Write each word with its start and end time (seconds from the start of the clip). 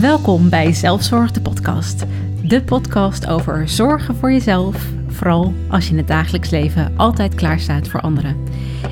Welkom 0.00 0.48
bij 0.48 0.72
Zelfzorg 0.72 1.30
de 1.30 1.40
podcast. 1.40 2.04
De 2.42 2.62
podcast 2.62 3.26
over 3.26 3.68
zorgen 3.68 4.16
voor 4.16 4.32
jezelf, 4.32 4.88
vooral 5.08 5.54
als 5.68 5.84
je 5.84 5.90
in 5.90 5.96
het 5.96 6.06
dagelijks 6.06 6.50
leven 6.50 6.92
altijd 6.96 7.34
klaar 7.34 7.60
staat 7.60 7.88
voor 7.88 8.00
anderen. 8.00 8.36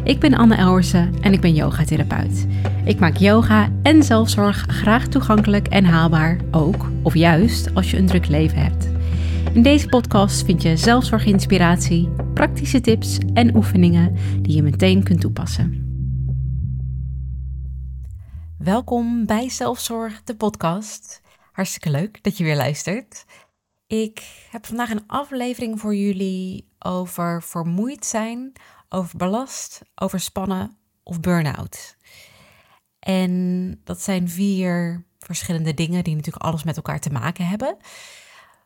Ik 0.05 0.19
ben 0.21 0.35
Anne 0.35 0.55
Elwersen 0.55 1.15
en 1.21 1.33
ik 1.33 1.41
ben 1.41 1.55
yogatherapeut. 1.55 2.47
Ik 2.85 2.99
maak 2.99 3.17
yoga 3.17 3.69
en 3.83 4.03
zelfzorg 4.03 4.65
graag 4.69 5.07
toegankelijk 5.07 5.69
en 5.69 5.85
haalbaar, 5.85 6.39
ook 6.51 6.91
of 7.03 7.15
juist 7.15 7.75
als 7.75 7.91
je 7.91 7.97
een 7.97 8.07
druk 8.07 8.29
leven 8.29 8.59
hebt. 8.59 8.89
In 9.53 9.63
deze 9.63 9.89
podcast 9.89 10.45
vind 10.45 10.63
je 10.63 10.77
zelfzorginspiratie, 10.77 12.09
praktische 12.35 12.81
tips 12.81 13.19
en 13.35 13.57
oefeningen 13.57 14.17
die 14.41 14.55
je 14.55 14.63
meteen 14.63 15.03
kunt 15.03 15.21
toepassen. 15.21 15.84
Welkom 18.65 19.27
bij 19.27 19.49
Zelfzorg, 19.49 20.23
de 20.23 20.37
podcast. 20.37 21.21
Hartstikke 21.53 21.91
leuk 21.91 22.23
dat 22.23 22.39
je 22.39 22.45
weer 22.45 22.57
luistert. 22.57 23.25
Ik 23.87 24.47
heb 24.51 24.67
vandaag 24.67 24.91
een 24.91 25.07
aflevering 25.07 25.81
voor 25.81 25.95
jullie 25.95 26.69
over 26.79 27.43
vermoeid 27.43 28.07
zijn, 28.07 28.53
over 28.89 29.17
belast, 29.17 29.83
overspannen 29.95 30.77
of 31.03 31.21
burn-out. 31.21 31.97
En 32.99 33.81
dat 33.85 34.01
zijn 34.01 34.29
vier 34.29 35.05
verschillende 35.19 35.75
dingen 35.75 36.05
die 36.05 36.17
natuurlijk 36.17 36.45
alles 36.45 36.65
met 36.65 36.77
elkaar 36.77 37.01
te 37.01 37.13
maken 37.13 37.47
hebben. 37.47 37.77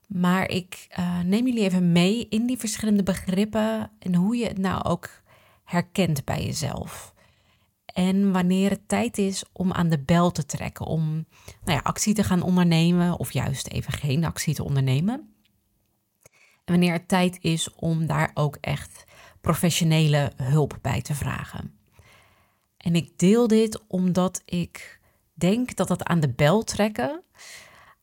Maar 0.07 0.49
ik 0.51 0.87
uh, 0.99 1.21
neem 1.21 1.46
jullie 1.46 1.65
even 1.65 1.93
mee 1.93 2.29
in 2.29 2.46
die 2.46 2.59
verschillende 2.59 3.02
begrippen 3.02 3.91
en 3.99 4.15
hoe 4.15 4.37
je 4.37 4.46
het 4.46 4.59
nou 4.59 4.85
ook 4.85 5.10
herkent 5.65 6.24
bij 6.24 6.45
jezelf. 6.45 7.16
En 7.98 8.33
wanneer 8.33 8.70
het 8.70 8.88
tijd 8.88 9.19
is 9.19 9.45
om 9.52 9.73
aan 9.73 9.88
de 9.88 9.98
bel 9.98 10.30
te 10.30 10.47
trekken, 10.47 10.87
om 10.87 11.27
nou 11.65 11.77
ja, 11.77 11.80
actie 11.83 12.15
te 12.15 12.24
gaan 12.24 12.43
ondernemen 12.43 13.19
of 13.19 13.33
juist 13.33 13.69
even 13.69 13.93
geen 13.93 14.24
actie 14.24 14.55
te 14.55 14.65
ondernemen. 14.65 15.35
En 16.65 16.74
wanneer 16.74 16.93
het 16.93 17.09
tijd 17.09 17.38
is 17.41 17.74
om 17.74 18.07
daar 18.07 18.30
ook 18.35 18.57
echt 18.60 19.04
professionele 19.41 20.32
hulp 20.37 20.79
bij 20.82 21.02
te 21.02 21.15
vragen. 21.15 21.79
En 22.76 22.95
ik 22.95 23.19
deel 23.19 23.46
dit 23.46 23.87
omdat 23.87 24.43
ik 24.45 25.01
denk 25.35 25.76
dat 25.76 25.88
dat 25.88 26.04
aan 26.04 26.21
de 26.21 26.32
bel 26.32 26.65
trekken, 26.65 27.23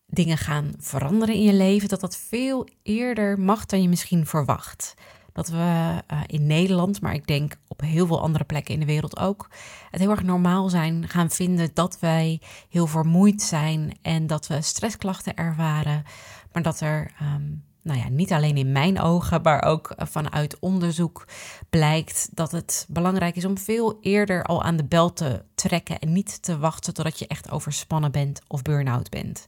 dingen 0.05 0.37
gaan 0.37 0.73
veranderen 0.77 1.35
in 1.35 1.43
je 1.43 1.53
leven, 1.53 1.89
dat 1.89 2.01
dat 2.01 2.17
veel 2.17 2.67
eerder 2.83 3.39
mag 3.39 3.65
dan 3.65 3.81
je 3.81 3.89
misschien 3.89 4.25
verwacht 4.25 4.93
dat 5.35 5.47
we 5.47 5.57
uh, 5.57 6.19
in 6.25 6.47
Nederland, 6.47 7.01
maar 7.01 7.13
ik 7.13 7.27
denk 7.27 7.55
op 7.67 7.81
heel 7.81 8.07
veel 8.07 8.21
andere 8.21 8.43
plekken 8.43 8.73
in 8.73 8.79
de 8.79 8.85
wereld 8.85 9.19
ook, 9.19 9.49
het 9.91 10.01
heel 10.01 10.09
erg 10.09 10.23
normaal 10.23 10.69
zijn 10.69 11.09
gaan 11.09 11.29
vinden 11.29 11.69
dat 11.73 11.99
wij 11.99 12.41
heel 12.69 12.87
vermoeid 12.87 13.41
zijn 13.41 13.97
en 14.01 14.27
dat 14.27 14.47
we 14.47 14.61
stressklachten 14.61 15.35
ervaren, 15.35 16.03
maar 16.51 16.63
dat 16.63 16.79
er, 16.79 17.11
um, 17.21 17.63
nou 17.81 17.99
ja, 17.99 18.09
niet 18.09 18.33
alleen 18.33 18.57
in 18.57 18.71
mijn 18.71 18.99
ogen, 18.99 19.41
maar 19.41 19.63
ook 19.63 19.93
vanuit 19.97 20.59
onderzoek 20.59 21.27
blijkt 21.69 22.29
dat 22.33 22.51
het 22.51 22.85
belangrijk 22.89 23.35
is 23.35 23.45
om 23.45 23.57
veel 23.57 23.97
eerder 24.01 24.43
al 24.43 24.63
aan 24.63 24.75
de 24.75 24.85
bel 24.85 25.13
te 25.13 25.43
trekken 25.55 25.99
en 25.99 26.13
niet 26.13 26.41
te 26.41 26.57
wachten 26.57 26.93
totdat 26.93 27.19
je 27.19 27.27
echt 27.27 27.51
overspannen 27.51 28.11
bent 28.11 28.41
of 28.47 28.61
burn-out 28.61 29.09
bent. 29.09 29.47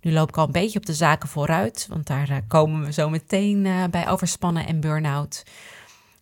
Nu 0.00 0.12
loop 0.12 0.28
ik 0.28 0.36
al 0.36 0.46
een 0.46 0.52
beetje 0.52 0.78
op 0.78 0.86
de 0.86 0.94
zaken 0.94 1.28
vooruit, 1.28 1.86
want 1.88 2.06
daar 2.06 2.30
eh, 2.30 2.36
komen 2.48 2.84
we 2.84 2.92
zo 2.92 3.08
meteen 3.08 3.64
uh, 3.64 3.84
bij 3.84 4.08
overspannen 4.08 4.66
en 4.66 4.80
burn-out. 4.80 5.42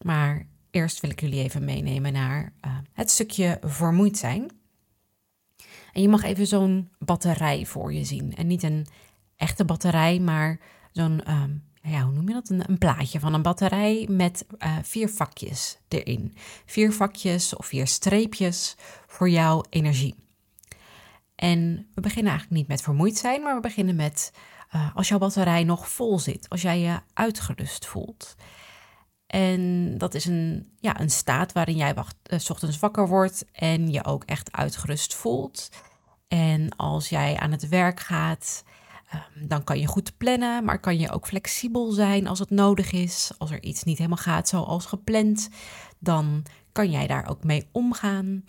Maar 0.02 0.46
eerst 0.70 1.00
wil 1.00 1.10
ik 1.10 1.20
jullie 1.20 1.42
even 1.42 1.64
meenemen 1.64 2.12
naar 2.12 2.52
uh, 2.66 2.72
het 2.92 3.10
stukje 3.10 3.58
vermoeid 3.62 4.18
zijn. 4.18 4.50
En 5.92 6.02
je 6.02 6.08
mag 6.08 6.22
even 6.22 6.46
zo'n 6.46 6.90
batterij 6.98 7.66
voor 7.66 7.92
je 7.92 8.04
zien. 8.04 8.34
En 8.36 8.46
niet 8.46 8.62
een 8.62 8.86
echte 9.36 9.64
batterij, 9.64 10.18
maar 10.18 10.58
zo'n, 10.92 11.30
um, 11.30 11.64
ja, 11.82 12.02
hoe 12.02 12.12
noem 12.12 12.28
je 12.28 12.34
dat? 12.34 12.48
Een, 12.48 12.62
een, 12.70 12.78
plaatje 12.78 13.20
van 13.20 13.34
een 13.34 13.42
batterij 13.42 14.06
met 14.10 14.46
vier 14.82 15.08
vakjes 15.08 15.78
erin. 15.88 16.36
Vier 16.66 16.92
vakjes 16.92 17.56
of 17.56 17.66
vier 17.66 17.86
streepjes 17.86 18.76
voor 19.06 19.30
jouw 19.30 19.64
energie. 19.70 20.25
En 21.36 21.86
we 21.94 22.00
beginnen 22.00 22.32
eigenlijk 22.32 22.60
niet 22.60 22.68
met 22.68 22.82
vermoeid 22.82 23.16
zijn, 23.16 23.42
maar 23.42 23.54
we 23.54 23.60
beginnen 23.60 23.96
met 23.96 24.32
uh, 24.74 24.96
als 24.96 25.08
jouw 25.08 25.18
batterij 25.18 25.64
nog 25.64 25.88
vol 25.88 26.18
zit, 26.18 26.48
als 26.48 26.62
jij 26.62 26.80
je 26.80 27.00
uitgerust 27.12 27.86
voelt. 27.86 28.34
En 29.26 29.94
dat 29.98 30.14
is 30.14 30.24
een, 30.24 30.72
ja, 30.80 31.00
een 31.00 31.10
staat 31.10 31.52
waarin 31.52 31.76
jij 31.76 31.94
wacht, 31.94 32.16
uh, 32.30 32.38
ochtends 32.48 32.78
wakker 32.78 33.08
wordt 33.08 33.44
en 33.52 33.90
je 33.90 34.04
ook 34.04 34.24
echt 34.24 34.52
uitgerust 34.52 35.14
voelt. 35.14 35.68
En 36.28 36.76
als 36.76 37.08
jij 37.08 37.36
aan 37.36 37.50
het 37.50 37.68
werk 37.68 38.00
gaat, 38.00 38.64
um, 39.14 39.48
dan 39.48 39.64
kan 39.64 39.78
je 39.78 39.86
goed 39.86 40.16
plannen, 40.16 40.64
maar 40.64 40.80
kan 40.80 40.98
je 40.98 41.10
ook 41.10 41.26
flexibel 41.26 41.90
zijn 41.90 42.26
als 42.26 42.38
het 42.38 42.50
nodig 42.50 42.92
is. 42.92 43.32
Als 43.38 43.50
er 43.50 43.62
iets 43.62 43.82
niet 43.82 43.98
helemaal 43.98 44.18
gaat 44.18 44.48
zoals 44.48 44.86
gepland, 44.86 45.48
dan 45.98 46.42
kan 46.72 46.90
jij 46.90 47.06
daar 47.06 47.28
ook 47.28 47.44
mee 47.44 47.68
omgaan. 47.72 48.44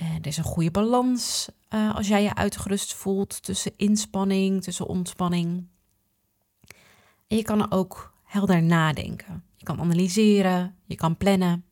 En 0.00 0.20
er 0.20 0.26
is 0.26 0.36
een 0.36 0.44
goede 0.44 0.70
balans 0.70 1.48
uh, 1.70 1.94
als 1.94 2.08
jij 2.08 2.22
je 2.22 2.34
uitgerust 2.34 2.94
voelt 2.94 3.42
tussen 3.42 3.72
inspanning, 3.76 4.62
tussen 4.62 4.86
ontspanning. 4.86 5.66
En 7.28 7.36
je 7.36 7.42
kan 7.42 7.70
ook 7.70 8.14
helder 8.24 8.62
nadenken. 8.62 9.44
Je 9.56 9.64
kan 9.64 9.80
analyseren, 9.80 10.76
je 10.86 10.94
kan 10.94 11.16
plannen. 11.16 11.64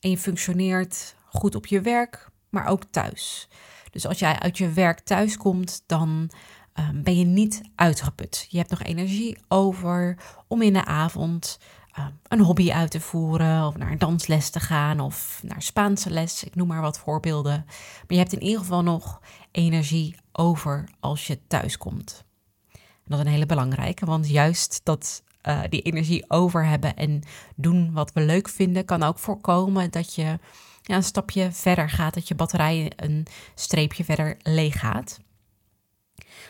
En 0.00 0.10
je 0.10 0.18
functioneert 0.18 1.16
goed 1.28 1.54
op 1.54 1.66
je 1.66 1.80
werk, 1.80 2.28
maar 2.48 2.66
ook 2.66 2.84
thuis. 2.90 3.48
Dus 3.90 4.06
als 4.06 4.18
jij 4.18 4.38
uit 4.38 4.58
je 4.58 4.72
werk 4.72 5.00
thuis 5.00 5.36
komt, 5.36 5.82
dan 5.86 6.30
um, 6.74 7.02
ben 7.02 7.18
je 7.18 7.24
niet 7.24 7.60
uitgeput. 7.74 8.46
Je 8.50 8.58
hebt 8.58 8.70
nog 8.70 8.82
energie 8.82 9.38
over 9.48 10.18
om 10.46 10.62
in 10.62 10.72
de 10.72 10.84
avond 10.84 11.58
uh, 11.98 12.06
een 12.28 12.40
hobby 12.40 12.72
uit 12.72 12.90
te 12.90 13.00
voeren, 13.00 13.66
of 13.66 13.76
naar 13.76 13.90
een 13.90 13.98
dansles 13.98 14.50
te 14.50 14.60
gaan, 14.60 15.00
of 15.00 15.40
naar 15.42 15.62
Spaanse 15.62 16.10
les. 16.10 16.44
Ik 16.44 16.54
noem 16.54 16.68
maar 16.68 16.80
wat 16.80 16.98
voorbeelden. 16.98 17.64
Maar 17.66 18.04
je 18.06 18.16
hebt 18.16 18.32
in 18.32 18.42
ieder 18.42 18.58
geval 18.58 18.82
nog 18.82 19.20
energie 19.50 20.16
over 20.32 20.88
als 21.00 21.26
je 21.26 21.46
thuis 21.46 21.78
komt. 21.78 22.24
En 22.72 23.12
dat 23.12 23.18
is 23.18 23.24
een 23.24 23.32
hele 23.32 23.46
belangrijke, 23.46 24.06
want 24.06 24.28
juist 24.28 24.80
dat 24.82 25.22
uh, 25.42 25.60
die 25.68 25.82
energie 25.82 26.30
over 26.30 26.66
hebben 26.66 26.96
en 26.96 27.22
doen 27.56 27.92
wat 27.92 28.12
we 28.12 28.20
leuk 28.20 28.48
vinden, 28.48 28.84
kan 28.84 29.02
ook 29.02 29.18
voorkomen 29.18 29.90
dat 29.90 30.14
je 30.14 30.38
ja, 30.82 30.96
een 30.96 31.02
stapje 31.02 31.52
verder 31.52 31.90
gaat, 31.90 32.14
dat 32.14 32.28
je 32.28 32.34
batterij 32.34 32.92
een 32.96 33.26
streepje 33.54 34.04
verder 34.04 34.36
leeg 34.42 34.80
gaat. 34.80 35.20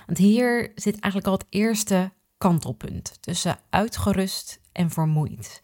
Want 0.06 0.18
hier 0.18 0.72
zit 0.74 1.00
eigenlijk 1.00 1.26
al 1.26 1.32
het 1.32 1.46
eerste 1.48 2.12
kantelpunt 2.38 3.18
tussen 3.20 3.58
uitgerust 3.70 4.60
en 4.76 4.90
vermoeid. 4.90 5.60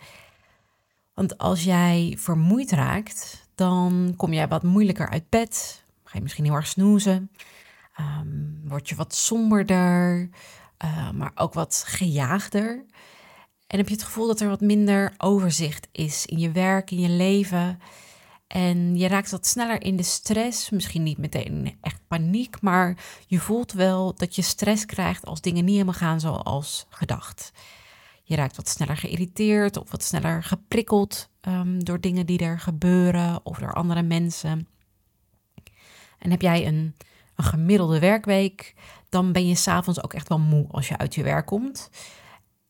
Want 1.14 1.38
als 1.38 1.64
jij 1.64 2.16
vermoeid 2.18 2.70
raakt, 2.70 3.48
dan 3.54 4.14
kom 4.16 4.32
jij 4.32 4.48
wat 4.48 4.62
moeilijker 4.62 5.08
uit 5.08 5.28
bed. 5.28 5.84
Ga 6.04 6.16
je 6.16 6.22
misschien 6.22 6.44
heel 6.44 6.54
erg 6.54 6.66
snoezen. 6.66 7.30
Um, 8.00 8.60
word 8.64 8.88
je 8.88 8.94
wat 8.94 9.14
somberder, 9.14 10.30
uh, 10.84 11.10
maar 11.10 11.32
ook 11.34 11.54
wat 11.54 11.84
gejaagder. 11.86 12.84
En 13.66 13.78
heb 13.78 13.88
je 13.88 13.94
het 13.94 14.04
gevoel 14.04 14.26
dat 14.26 14.40
er 14.40 14.48
wat 14.48 14.60
minder 14.60 15.14
overzicht 15.16 15.88
is 15.92 16.26
in 16.26 16.38
je 16.38 16.50
werk, 16.50 16.90
in 16.90 17.00
je 17.00 17.08
leven. 17.08 17.80
En 18.46 18.96
je 18.96 19.08
raakt 19.08 19.30
wat 19.30 19.46
sneller 19.46 19.82
in 19.82 19.96
de 19.96 20.02
stress. 20.02 20.70
Misschien 20.70 21.02
niet 21.02 21.18
meteen 21.18 21.78
echt 21.80 22.00
paniek, 22.08 22.60
maar 22.60 22.96
je 23.26 23.38
voelt 23.38 23.72
wel 23.72 24.14
dat 24.14 24.34
je 24.34 24.42
stress 24.42 24.86
krijgt 24.86 25.24
als 25.24 25.40
dingen 25.40 25.64
niet 25.64 25.72
helemaal 25.72 25.94
gaan 25.94 26.20
zoals 26.20 26.86
gedacht. 26.88 27.52
Je 28.22 28.36
raakt 28.36 28.56
wat 28.56 28.68
sneller 28.68 28.96
geïrriteerd 28.96 29.76
of 29.76 29.90
wat 29.90 30.02
sneller 30.02 30.42
geprikkeld 30.42 31.30
um, 31.40 31.84
door 31.84 32.00
dingen 32.00 32.26
die 32.26 32.38
er 32.38 32.60
gebeuren 32.60 33.40
of 33.46 33.58
door 33.58 33.74
andere 33.74 34.02
mensen. 34.02 34.68
En 36.18 36.30
heb 36.30 36.42
jij 36.42 36.66
een, 36.66 36.96
een 37.36 37.44
gemiddelde 37.44 37.98
werkweek, 37.98 38.74
dan 39.08 39.32
ben 39.32 39.46
je 39.46 39.54
s'avonds 39.54 40.02
ook 40.02 40.14
echt 40.14 40.28
wel 40.28 40.38
moe 40.38 40.66
als 40.70 40.88
je 40.88 40.98
uit 40.98 41.14
je 41.14 41.22
werk 41.22 41.46
komt. 41.46 41.90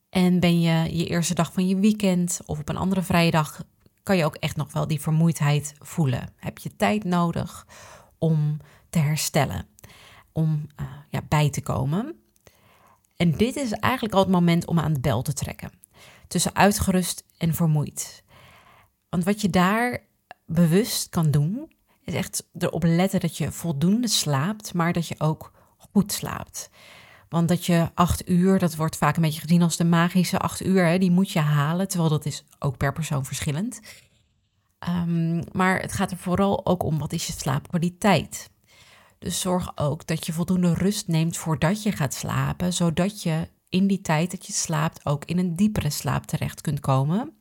En 0.09 0.41
ben 0.41 0.61
je 0.61 0.97
je 0.97 1.07
eerste 1.07 1.35
dag 1.35 1.53
van 1.53 1.69
je 1.69 1.77
weekend 1.77 2.41
of 2.47 2.59
op 2.59 2.69
een 2.69 2.77
andere 2.77 3.03
vrije 3.03 3.31
dag, 3.31 3.65
kan 4.03 4.17
je 4.17 4.25
ook 4.25 4.37
echt 4.37 4.57
nog 4.57 4.73
wel 4.73 4.87
die 4.87 5.01
vermoeidheid 5.01 5.75
voelen. 5.79 6.33
Heb 6.37 6.59
je 6.59 6.77
tijd 6.77 7.05
nodig 7.05 7.67
om 8.19 8.57
te 8.91 8.99
herstellen, 8.99 9.67
om 10.33 10.67
uh, 10.81 10.87
ja, 11.09 11.23
bij 11.29 11.51
te 11.51 11.61
komen. 11.61 12.22
En 13.23 13.31
dit 13.31 13.57
is 13.57 13.73
eigenlijk 13.73 14.15
al 14.15 14.21
het 14.21 14.31
moment 14.31 14.67
om 14.67 14.79
aan 14.79 14.93
de 14.93 15.01
bel 15.01 15.23
te 15.23 15.33
trekken. 15.33 15.71
Tussen 16.29 16.55
uitgerust 16.55 17.25
en 17.39 17.55
vermoeid. 17.55 18.25
Want 19.09 19.25
wat 19.25 19.41
je 19.41 19.51
daar 19.51 20.07
bewust 20.47 21.09
kan 21.09 21.31
doen, 21.31 21.73
is 22.05 22.15
echt 22.15 22.49
erop 22.59 22.83
letten 22.85 23.21
dat 23.21 23.37
je 23.37 23.53
voldoende 23.53 24.09
slaapt, 24.09 24.75
maar 24.75 24.93
dat 24.93 25.07
je 25.09 25.15
ook 25.19 25.53
goed 25.77 26.13
slaapt. 26.13 26.71
Want 27.29 27.49
dat 27.49 27.67
je 27.67 27.91
acht 27.95 28.29
uur, 28.29 28.59
dat 28.59 28.77
wordt 28.77 28.97
vaak 28.97 29.17
een 29.17 29.23
beetje 29.23 29.41
gezien 29.41 29.63
als 29.63 29.77
de 29.77 29.85
magische 29.85 30.39
acht 30.39 30.65
uur, 30.65 30.87
hè, 30.87 30.99
die 30.99 31.11
moet 31.11 31.31
je 31.31 31.41
halen, 31.41 31.89
terwijl 31.89 32.11
dat 32.11 32.27
is 32.27 32.45
ook 32.59 32.77
per 32.77 32.93
persoon 32.93 33.25
verschillend. 33.25 33.81
Um, 34.89 35.43
maar 35.53 35.81
het 35.81 35.93
gaat 35.93 36.11
er 36.11 36.17
vooral 36.17 36.67
ook 36.67 36.83
om 36.83 36.99
wat 36.99 37.13
is 37.13 37.27
je 37.27 37.33
slaapkwaliteit. 37.33 38.51
Dus 39.23 39.41
zorg 39.41 39.73
ook 39.75 40.07
dat 40.07 40.27
je 40.27 40.33
voldoende 40.33 40.75
rust 40.75 41.09
neemt 41.09 41.37
voordat 41.37 41.83
je 41.83 41.93
gaat 41.93 42.15
slapen, 42.15 42.73
zodat 42.73 43.23
je 43.23 43.49
in 43.69 43.87
die 43.87 44.01
tijd 44.01 44.31
dat 44.31 44.47
je 44.47 44.53
slaapt 44.53 45.07
ook 45.07 45.25
in 45.25 45.39
een 45.39 45.57
diepere 45.57 45.91
slaap 45.91 46.27
terecht 46.27 46.61
kunt 46.61 46.81
komen. 46.81 47.37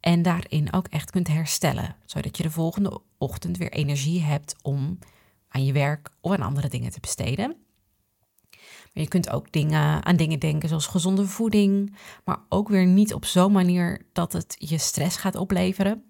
En 0.00 0.22
daarin 0.22 0.72
ook 0.72 0.86
echt 0.86 1.10
kunt 1.10 1.28
herstellen, 1.28 1.96
zodat 2.04 2.36
je 2.36 2.42
de 2.42 2.50
volgende 2.50 3.00
ochtend 3.18 3.56
weer 3.56 3.72
energie 3.72 4.22
hebt 4.22 4.54
om 4.62 4.98
aan 5.48 5.64
je 5.64 5.72
werk 5.72 6.10
of 6.20 6.32
aan 6.32 6.42
andere 6.42 6.68
dingen 6.68 6.90
te 6.90 7.00
besteden. 7.00 7.56
Maar 8.92 9.02
je 9.04 9.08
kunt 9.08 9.30
ook 9.30 9.52
dingen, 9.52 10.04
aan 10.04 10.16
dingen 10.16 10.38
denken 10.38 10.68
zoals 10.68 10.86
gezonde 10.86 11.26
voeding, 11.26 11.96
maar 12.24 12.38
ook 12.48 12.68
weer 12.68 12.86
niet 12.86 13.14
op 13.14 13.24
zo'n 13.24 13.52
manier 13.52 14.06
dat 14.12 14.32
het 14.32 14.56
je 14.58 14.78
stress 14.78 15.16
gaat 15.16 15.36
opleveren. 15.36 16.04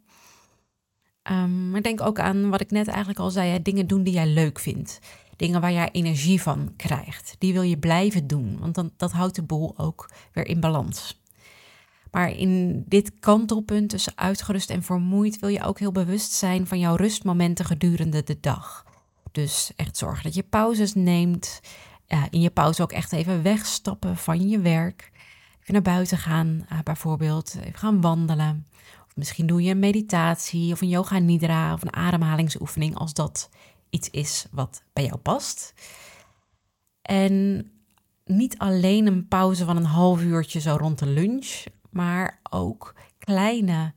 Um, 1.30 1.70
maar 1.70 1.82
denk 1.82 2.00
ook 2.00 2.18
aan 2.18 2.50
wat 2.50 2.60
ik 2.60 2.70
net 2.70 2.88
eigenlijk 2.88 3.18
al 3.18 3.30
zei: 3.30 3.62
dingen 3.62 3.86
doen 3.86 4.02
die 4.02 4.14
jij 4.14 4.26
leuk 4.26 4.58
vindt. 4.58 4.98
Dingen 5.36 5.60
waar 5.60 5.72
jij 5.72 5.88
energie 5.92 6.42
van 6.42 6.72
krijgt. 6.76 7.36
Die 7.38 7.52
wil 7.52 7.62
je 7.62 7.78
blijven 7.78 8.26
doen, 8.26 8.58
want 8.60 8.74
dan, 8.74 8.90
dat 8.96 9.12
houdt 9.12 9.34
de 9.34 9.42
boel 9.42 9.74
ook 9.78 10.10
weer 10.32 10.46
in 10.46 10.60
balans. 10.60 11.20
Maar 12.10 12.30
in 12.30 12.84
dit 12.86 13.12
kantelpunt 13.20 13.88
tussen 13.88 14.12
uitgerust 14.16 14.70
en 14.70 14.82
vermoeid 14.82 15.38
wil 15.38 15.48
je 15.48 15.62
ook 15.62 15.78
heel 15.78 15.92
bewust 15.92 16.32
zijn 16.32 16.66
van 16.66 16.78
jouw 16.78 16.94
rustmomenten 16.94 17.64
gedurende 17.64 18.22
de 18.22 18.40
dag. 18.40 18.84
Dus 19.32 19.72
echt 19.76 19.96
zorgen 19.96 20.22
dat 20.24 20.34
je 20.34 20.42
pauzes 20.42 20.94
neemt. 20.94 21.60
in 22.30 22.40
je 22.40 22.50
pauze 22.50 22.82
ook 22.82 22.92
echt 22.92 23.12
even 23.12 23.42
wegstappen 23.42 24.16
van 24.16 24.48
je 24.48 24.60
werk. 24.60 25.10
Even 25.60 25.72
naar 25.72 25.82
buiten 25.94 26.18
gaan, 26.18 26.66
uh, 26.72 26.78
bijvoorbeeld. 26.84 27.56
Even 27.60 27.78
gaan 27.78 28.00
wandelen. 28.00 28.66
Misschien 29.16 29.46
doe 29.46 29.62
je 29.62 29.70
een 29.70 29.78
meditatie 29.78 30.72
of 30.72 30.80
een 30.80 30.88
yoga 30.88 31.18
nidra 31.18 31.72
of 31.72 31.82
een 31.82 31.92
ademhalingsoefening 31.92 32.94
als 32.96 33.14
dat 33.14 33.48
iets 33.90 34.10
is 34.10 34.46
wat 34.50 34.82
bij 34.92 35.04
jou 35.04 35.16
past. 35.16 35.74
En 37.02 37.66
niet 38.24 38.58
alleen 38.58 39.06
een 39.06 39.28
pauze 39.28 39.64
van 39.64 39.76
een 39.76 39.84
half 39.84 40.22
uurtje 40.22 40.60
zo 40.60 40.76
rond 40.76 40.98
de 40.98 41.06
lunch, 41.06 41.64
maar 41.90 42.40
ook 42.50 42.94
kleine 43.18 43.94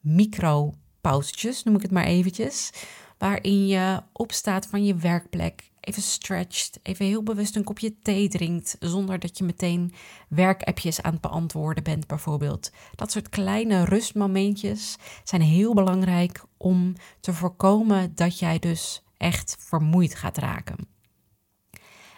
micro-pauzetjes, 0.00 1.62
noem 1.62 1.74
ik 1.76 1.82
het 1.82 1.90
maar 1.90 2.04
eventjes, 2.04 2.72
waarin 3.18 3.66
je 3.66 4.02
opstaat 4.12 4.66
van 4.66 4.84
je 4.84 4.94
werkplek, 4.94 5.69
even 5.90 6.02
stretcht, 6.02 6.80
even 6.82 7.06
heel 7.06 7.22
bewust 7.22 7.56
een 7.56 7.64
kopje 7.64 7.98
thee 8.02 8.28
drinkt, 8.28 8.76
zonder 8.80 9.18
dat 9.18 9.38
je 9.38 9.44
meteen 9.44 9.92
werkappjes 10.28 11.02
aan 11.02 11.12
het 11.12 11.20
beantwoorden 11.20 11.84
bent, 11.84 12.06
bijvoorbeeld. 12.06 12.70
Dat 12.94 13.10
soort 13.10 13.28
kleine 13.28 13.84
rustmomentjes 13.84 14.96
zijn 15.24 15.42
heel 15.42 15.74
belangrijk 15.74 16.44
om 16.56 16.94
te 17.20 17.32
voorkomen 17.32 18.14
dat 18.14 18.38
jij 18.38 18.58
dus 18.58 19.02
echt 19.16 19.56
vermoeid 19.58 20.14
gaat 20.14 20.38
raken. 20.38 20.88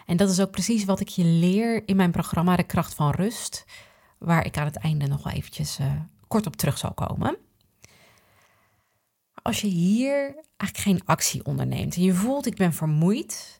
En 0.05 0.17
dat 0.17 0.29
is 0.29 0.39
ook 0.39 0.51
precies 0.51 0.85
wat 0.85 0.99
ik 0.99 1.07
je 1.07 1.23
leer 1.23 1.87
in 1.87 1.95
mijn 1.95 2.11
programma 2.11 2.55
De 2.55 2.63
Kracht 2.63 2.93
van 2.93 3.11
Rust, 3.11 3.65
waar 4.17 4.45
ik 4.45 4.57
aan 4.57 4.65
het 4.65 4.77
einde 4.77 5.07
nog 5.07 5.23
wel 5.23 5.33
eventjes 5.33 5.79
uh, 5.79 5.93
kort 6.27 6.45
op 6.45 6.55
terug 6.55 6.77
zal 6.77 6.93
komen. 6.93 7.37
Als 9.33 9.61
je 9.61 9.67
hier 9.67 10.21
eigenlijk 10.57 10.77
geen 10.77 11.01
actie 11.05 11.45
onderneemt 11.45 11.95
en 11.95 12.01
je 12.01 12.13
voelt 12.13 12.45
ik 12.45 12.55
ben 12.55 12.73
vermoeid, 12.73 13.59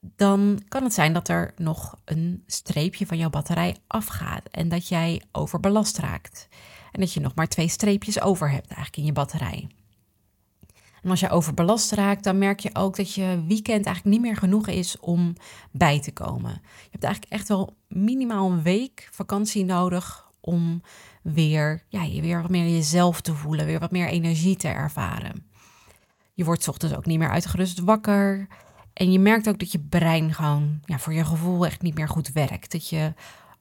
dan 0.00 0.62
kan 0.68 0.82
het 0.82 0.92
zijn 0.92 1.12
dat 1.12 1.28
er 1.28 1.52
nog 1.56 1.96
een 2.04 2.42
streepje 2.46 3.06
van 3.06 3.18
jouw 3.18 3.30
batterij 3.30 3.76
afgaat 3.86 4.48
en 4.50 4.68
dat 4.68 4.88
jij 4.88 5.22
overbelast 5.32 5.98
raakt. 5.98 6.48
En 6.92 7.00
dat 7.00 7.12
je 7.12 7.20
nog 7.20 7.34
maar 7.34 7.48
twee 7.48 7.68
streepjes 7.68 8.20
over 8.20 8.50
hebt 8.50 8.66
eigenlijk 8.66 8.96
in 8.96 9.04
je 9.04 9.12
batterij. 9.12 9.68
En 11.02 11.10
als 11.10 11.20
je 11.20 11.30
overbelast 11.30 11.92
raakt, 11.92 12.24
dan 12.24 12.38
merk 12.38 12.60
je 12.60 12.70
ook 12.72 12.96
dat 12.96 13.14
je 13.14 13.44
weekend 13.46 13.86
eigenlijk 13.86 14.16
niet 14.16 14.24
meer 14.26 14.36
genoeg 14.36 14.66
is 14.66 14.98
om 14.98 15.34
bij 15.70 16.00
te 16.00 16.12
komen. 16.12 16.60
Je 16.62 16.88
hebt 16.90 17.04
eigenlijk 17.04 17.32
echt 17.32 17.48
wel 17.48 17.76
minimaal 17.88 18.50
een 18.50 18.62
week 18.62 19.08
vakantie 19.10 19.64
nodig 19.64 20.30
om 20.40 20.82
weer, 21.22 21.82
ja, 21.88 22.20
weer 22.20 22.42
wat 22.42 22.50
meer 22.50 22.68
jezelf 22.68 23.20
te 23.20 23.34
voelen, 23.34 23.66
weer 23.66 23.78
wat 23.78 23.90
meer 23.90 24.08
energie 24.08 24.56
te 24.56 24.68
ervaren. 24.68 25.46
Je 26.34 26.44
wordt 26.44 26.68
ochtends 26.68 26.96
ook 26.96 27.06
niet 27.06 27.18
meer 27.18 27.30
uitgerust 27.30 27.80
wakker. 27.80 28.46
En 28.98 29.12
je 29.12 29.18
merkt 29.18 29.48
ook 29.48 29.58
dat 29.58 29.72
je 29.72 29.78
brein 29.78 30.34
gewoon 30.34 30.80
ja, 30.84 30.98
voor 30.98 31.12
je 31.12 31.24
gevoel 31.24 31.66
echt 31.66 31.82
niet 31.82 31.94
meer 31.94 32.08
goed 32.08 32.32
werkt. 32.32 32.72
Dat 32.72 32.88
je 32.88 33.12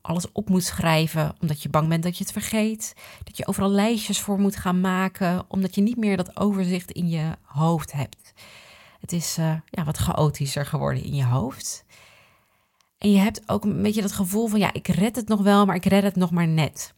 alles 0.02 0.32
op 0.32 0.50
moet 0.50 0.64
schrijven 0.64 1.36
omdat 1.42 1.62
je 1.64 1.70
bang 1.70 1.88
bent 1.88 2.04
dat 2.04 2.18
je 2.18 2.24
het 2.24 2.34
vergeet. 2.34 2.94
Dat 3.24 3.38
je 3.38 3.48
overal 3.48 3.70
lijstjes 3.70 4.22
voor 4.22 4.40
moet 4.40 4.56
gaan 4.56 4.82
maken 4.82 5.46
omdat 5.48 5.76
je 5.76 5.82
niet 5.82 5.98
meer 5.98 6.18
dat 6.18 6.40
overzicht 6.40 6.92
in 6.92 7.10
je 7.10 7.32
hoofd 7.42 7.92
hebt. 7.92 8.34
Het 9.00 9.12
is 9.12 9.38
uh, 9.38 9.54
ja, 9.70 9.84
wat 9.84 9.98
chaotischer 9.98 10.66
geworden 10.66 11.04
in 11.04 11.16
je 11.16 11.26
hoofd. 11.26 11.86
En 12.98 13.12
je 13.12 13.20
hebt 13.20 13.50
ook 13.50 13.64
een 13.64 13.82
beetje 13.82 14.02
dat 14.02 14.12
gevoel 14.12 14.48
van 14.48 14.60
ja, 14.60 14.74
ik 14.74 14.88
red 14.88 15.16
het 15.16 15.28
nog 15.28 15.42
wel, 15.42 15.66
maar 15.66 15.76
ik 15.76 15.86
red 15.86 16.04
het 16.04 16.16
nog 16.16 16.32
maar 16.32 16.48
net. 16.48 16.94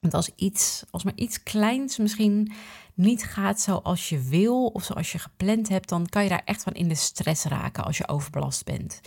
Want 0.00 0.14
als 0.14 0.30
iets, 0.34 0.84
als 0.90 1.04
maar 1.04 1.16
iets 1.16 1.42
kleins 1.42 1.98
misschien 1.98 2.52
niet 2.94 3.24
gaat 3.24 3.60
zoals 3.60 4.08
je 4.08 4.22
wil 4.22 4.66
of 4.66 4.84
zoals 4.84 5.12
je 5.12 5.18
gepland 5.18 5.68
hebt, 5.68 5.88
dan 5.88 6.06
kan 6.06 6.22
je 6.22 6.28
daar 6.28 6.42
echt 6.44 6.62
van 6.62 6.72
in 6.72 6.88
de 6.88 6.94
stress 6.94 7.44
raken 7.44 7.84
als 7.84 7.98
je 7.98 8.08
overbelast 8.08 8.64
bent. 8.64 9.00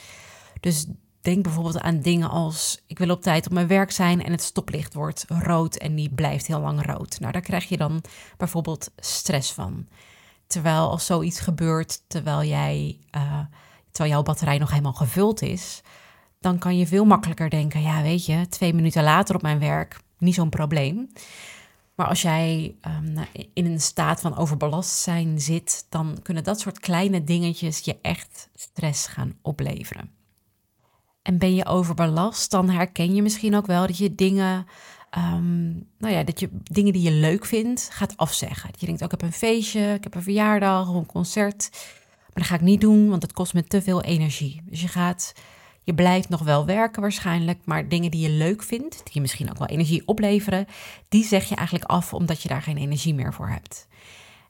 Dus 0.60 0.88
denk 1.22 1.44
bijvoorbeeld 1.44 1.80
aan 1.80 2.02
dingen 2.02 2.30
als 2.30 2.84
ik 2.88 2.98
wil 2.98 3.10
op 3.10 3.22
tijd 3.22 3.46
op 3.46 3.54
mijn 3.54 3.68
werk 3.68 3.92
zijn 3.92 4.24
en 4.24 4.32
het 4.32 4.42
stoplicht 4.42 4.94
wordt 4.94 5.26
rood 5.28 5.76
en 5.76 5.96
die 5.96 6.10
blijft 6.10 6.48
heel 6.48 6.60
lang 6.60 6.86
rood. 6.86 7.20
Nou, 7.20 7.32
daar 7.32 7.42
krijg 7.42 7.70
je 7.70 7.78
dan 7.78 8.02
bijvoorbeeld 8.38 8.92
stress 8.98 9.52
van. 9.52 9.88
Terwijl 10.48 10.90
als 10.90 11.06
zoiets 11.06 11.40
gebeurt 11.40 12.02
terwijl 12.08 12.44
jij, 12.44 13.00
uh, 13.16 13.40
terwijl 13.92 14.14
jouw 14.14 14.24
batterij 14.24 14.58
nog 14.58 14.70
helemaal 14.70 14.94
gevuld 14.94 15.42
is, 15.42 15.82
dan 16.40 16.58
kan 16.58 16.78
je 16.78 16.88
veel 16.88 17.06
makkelijker 17.06 17.50
denken: 17.50 17.82
ja, 17.82 18.02
weet 18.02 18.26
je, 18.26 18.48
twee 18.48 18.74
minuten 18.74 19.04
later 19.04 19.36
op 19.36 19.42
mijn 19.42 19.60
werk, 19.60 20.00
niet 20.20 20.36
zo'n 20.36 20.50
probleem. 20.50 21.10
Maar 21.96 22.08
als 22.08 22.22
jij 22.22 22.76
um, 22.88 23.26
in 23.54 23.66
een 23.66 23.82
staat 23.82 24.22
van 24.22 24.38
overbelast 24.38 24.90
zijn 24.90 25.42
zit, 25.42 25.86
dan 25.90 26.20
kunnen 26.22 26.44
dat 26.44 26.60
soort 26.60 26.80
kleine 26.80 27.24
dingetjes 27.24 27.80
je 27.80 27.98
echt 28.02 28.50
stress 28.56 29.08
gaan 29.08 29.38
opleveren. 29.42 30.12
En 31.22 31.38
ben 31.38 31.56
je 31.56 31.66
overbelast, 31.66 32.52
dan 32.52 32.70
herken 32.70 33.16
je 33.16 33.22
misschien 33.22 33.56
ook 33.56 33.66
wel 33.66 33.88
dat 33.88 33.98
je 33.98 34.16
dingen, 34.16 34.66
um, 35.18 35.88
nou 35.98 36.14
ja, 36.14 36.24
dat 36.24 36.40
je 36.40 36.50
dingen 36.64 36.94
die 36.94 37.02
je 37.02 37.12
leuk 37.12 37.46
vindt, 37.46 37.90
gaat 37.92 38.18
afzeggen. 38.18 38.72
Dat 38.72 38.80
je 38.80 38.86
denkt, 38.86 39.02
oh, 39.02 39.06
ik 39.12 39.20
heb 39.20 39.30
een 39.30 39.38
feestje, 39.38 39.94
ik 39.94 40.04
heb 40.04 40.16
een 40.16 40.24
verjaardag 40.24 40.90
of 40.90 40.96
een 40.96 41.06
concert. 41.06 41.70
Maar 42.20 42.34
dat 42.34 42.46
ga 42.46 42.56
ik 42.56 42.62
niet 42.62 42.82
doen, 42.82 43.10
want 43.10 43.22
het 43.22 43.34
kost 43.34 43.54
me 43.54 43.64
te 43.64 43.82
veel 43.82 44.02
energie. 44.02 44.62
Dus 44.66 44.82
je 44.82 44.88
gaat 44.88 45.34
je 45.90 45.96
blijft 45.96 46.30
nog 46.30 46.42
wel 46.42 46.66
werken 46.66 47.02
waarschijnlijk, 47.02 47.60
maar 47.66 47.90
dingen 47.90 48.12
die 48.12 48.22
je 48.22 48.30
leuk 48.30 48.64
vindt, 48.64 48.96
die 49.04 49.14
je 49.14 49.22
misschien 49.22 49.50
ook 49.50 49.58
wel 49.58 49.68
energie 49.68 50.08
opleveren, 50.08 50.66
die 51.08 51.26
zeg 51.26 51.50
je 51.50 51.56
eigenlijk 51.56 51.90
af 51.90 52.14
omdat 52.14 52.42
je 52.42 52.48
daar 52.48 52.62
geen 52.62 52.78
energie 52.78 53.14
meer 53.14 53.34
voor 53.34 53.50
hebt. 53.50 53.88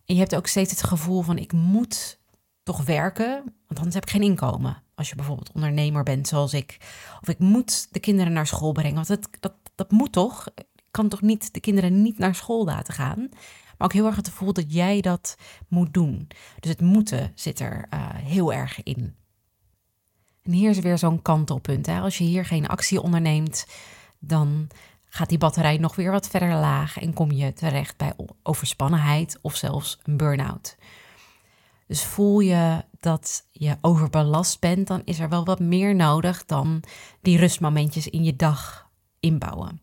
En 0.05 0.15
je 0.15 0.19
hebt 0.19 0.35
ook 0.35 0.47
steeds 0.47 0.71
het 0.71 0.83
gevoel 0.83 1.21
van 1.21 1.37
ik 1.37 1.53
moet 1.53 2.19
toch 2.63 2.83
werken, 2.83 3.43
want 3.67 3.77
anders 3.77 3.93
heb 3.93 4.03
ik 4.03 4.09
geen 4.09 4.21
inkomen. 4.21 4.83
Als 4.95 5.09
je 5.09 5.15
bijvoorbeeld 5.15 5.51
ondernemer 5.51 6.03
bent 6.03 6.27
zoals 6.27 6.53
ik. 6.53 6.77
Of 7.21 7.27
ik 7.27 7.39
moet 7.39 7.87
de 7.91 7.99
kinderen 7.99 8.33
naar 8.33 8.47
school 8.47 8.71
brengen, 8.71 8.95
want 8.95 9.07
dat, 9.07 9.29
dat, 9.39 9.53
dat 9.75 9.91
moet 9.91 10.11
toch? 10.11 10.47
Ik 10.55 10.65
kan 10.91 11.09
toch 11.09 11.21
niet 11.21 11.53
de 11.53 11.59
kinderen 11.59 12.01
niet 12.01 12.17
naar 12.17 12.35
school 12.35 12.65
laten 12.65 12.93
gaan? 12.93 13.29
Maar 13.77 13.87
ook 13.87 13.93
heel 13.93 14.05
erg 14.05 14.15
het 14.15 14.29
gevoel 14.29 14.53
dat 14.53 14.73
jij 14.73 15.01
dat 15.01 15.35
moet 15.67 15.93
doen. 15.93 16.27
Dus 16.59 16.71
het 16.71 16.81
moeten 16.81 17.31
zit 17.35 17.59
er 17.59 17.87
uh, 17.93 18.09
heel 18.13 18.53
erg 18.53 18.83
in. 18.83 19.15
En 20.43 20.51
hier 20.51 20.69
is 20.69 20.79
weer 20.79 20.97
zo'n 20.97 21.21
kantelpunt. 21.21 21.85
Hè? 21.85 21.99
Als 21.99 22.17
je 22.17 22.23
hier 22.23 22.45
geen 22.45 22.67
actie 22.67 23.01
onderneemt, 23.01 23.67
dan 24.19 24.67
gaat 25.05 25.29
die 25.29 25.37
batterij 25.37 25.77
nog 25.77 25.95
weer 25.95 26.11
wat 26.11 26.27
verder 26.27 26.53
laag 26.53 26.99
en 26.99 27.13
kom 27.13 27.31
je 27.31 27.53
terecht 27.53 27.97
bij 27.97 28.13
overspannenheid 28.43 29.39
of 29.41 29.55
zelfs 29.55 29.99
een 30.03 30.17
burn-out. 30.17 30.77
Dus 31.87 32.03
voel 32.03 32.39
je 32.39 32.83
dat 32.99 33.47
je 33.51 33.77
overbelast 33.81 34.59
bent, 34.59 34.87
dan 34.87 35.01
is 35.05 35.19
er 35.19 35.29
wel 35.29 35.45
wat 35.45 35.59
meer 35.59 35.95
nodig 35.95 36.45
dan 36.45 36.83
die 37.21 37.37
rustmomentjes 37.37 38.07
in 38.07 38.23
je 38.23 38.35
dag 38.35 38.89
inbouwen. 39.19 39.81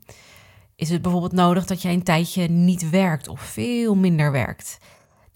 Is 0.77 0.91
het 0.91 1.03
bijvoorbeeld 1.03 1.33
nodig 1.33 1.67
dat 1.67 1.83
jij 1.83 1.93
een 1.93 2.03
tijdje 2.03 2.49
niet 2.49 2.91
werkt 2.91 3.29
of 3.29 3.41
veel 3.41 3.95
minder 3.95 4.33
werkt? 4.33 4.79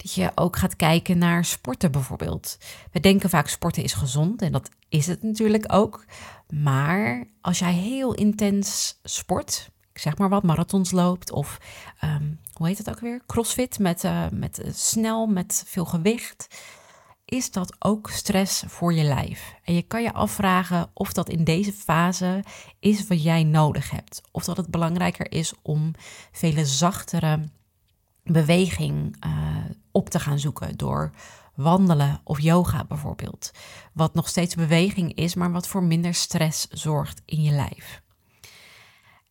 Dat 0.01 0.13
je 0.13 0.31
ook 0.35 0.57
gaat 0.57 0.75
kijken 0.75 1.17
naar 1.17 1.45
sporten 1.45 1.91
bijvoorbeeld. 1.91 2.57
We 2.91 2.99
denken 2.99 3.29
vaak 3.29 3.47
sporten 3.47 3.83
is 3.83 3.93
gezond 3.93 4.41
en 4.41 4.51
dat 4.51 4.69
is 4.89 5.07
het 5.07 5.23
natuurlijk 5.23 5.73
ook. 5.73 6.05
Maar 6.49 7.27
als 7.41 7.59
jij 7.59 7.73
heel 7.73 8.13
intens 8.13 8.99
sport, 9.03 9.69
ik 9.93 10.01
zeg 10.01 10.17
maar 10.17 10.29
wat, 10.29 10.43
marathons 10.43 10.91
loopt 10.91 11.31
of 11.31 11.57
um, 12.03 12.39
hoe 12.53 12.67
heet 12.67 12.77
het 12.77 12.89
ook 12.89 12.99
weer? 12.99 13.21
Crossfit 13.25 13.79
met, 13.79 14.03
uh, 14.03 14.25
met 14.31 14.59
uh, 14.59 14.71
snel, 14.73 15.27
met 15.27 15.63
veel 15.67 15.85
gewicht. 15.85 16.47
Is 17.25 17.51
dat 17.51 17.75
ook 17.79 18.09
stress 18.09 18.63
voor 18.67 18.93
je 18.93 19.03
lijf? 19.03 19.53
En 19.63 19.73
je 19.73 19.81
kan 19.81 20.03
je 20.03 20.13
afvragen 20.13 20.89
of 20.93 21.13
dat 21.13 21.29
in 21.29 21.43
deze 21.43 21.73
fase 21.73 22.43
is 22.79 23.07
wat 23.07 23.23
jij 23.23 23.43
nodig 23.43 23.89
hebt. 23.89 24.21
Of 24.31 24.43
dat 24.43 24.57
het 24.57 24.67
belangrijker 24.67 25.31
is 25.31 25.53
om 25.61 25.91
vele 26.31 26.65
zachtere 26.65 27.39
beweging 28.23 29.25
uh, 29.25 29.31
op 29.91 30.09
te 30.09 30.19
gaan 30.19 30.39
zoeken 30.39 30.77
door 30.77 31.11
wandelen 31.55 32.21
of 32.23 32.39
yoga 32.39 32.85
bijvoorbeeld. 32.85 33.51
Wat 33.93 34.13
nog 34.13 34.27
steeds 34.27 34.55
beweging 34.55 35.13
is, 35.13 35.35
maar 35.35 35.51
wat 35.51 35.67
voor 35.67 35.83
minder 35.83 36.13
stress 36.13 36.67
zorgt 36.67 37.21
in 37.25 37.41
je 37.41 37.51
lijf. 37.51 38.01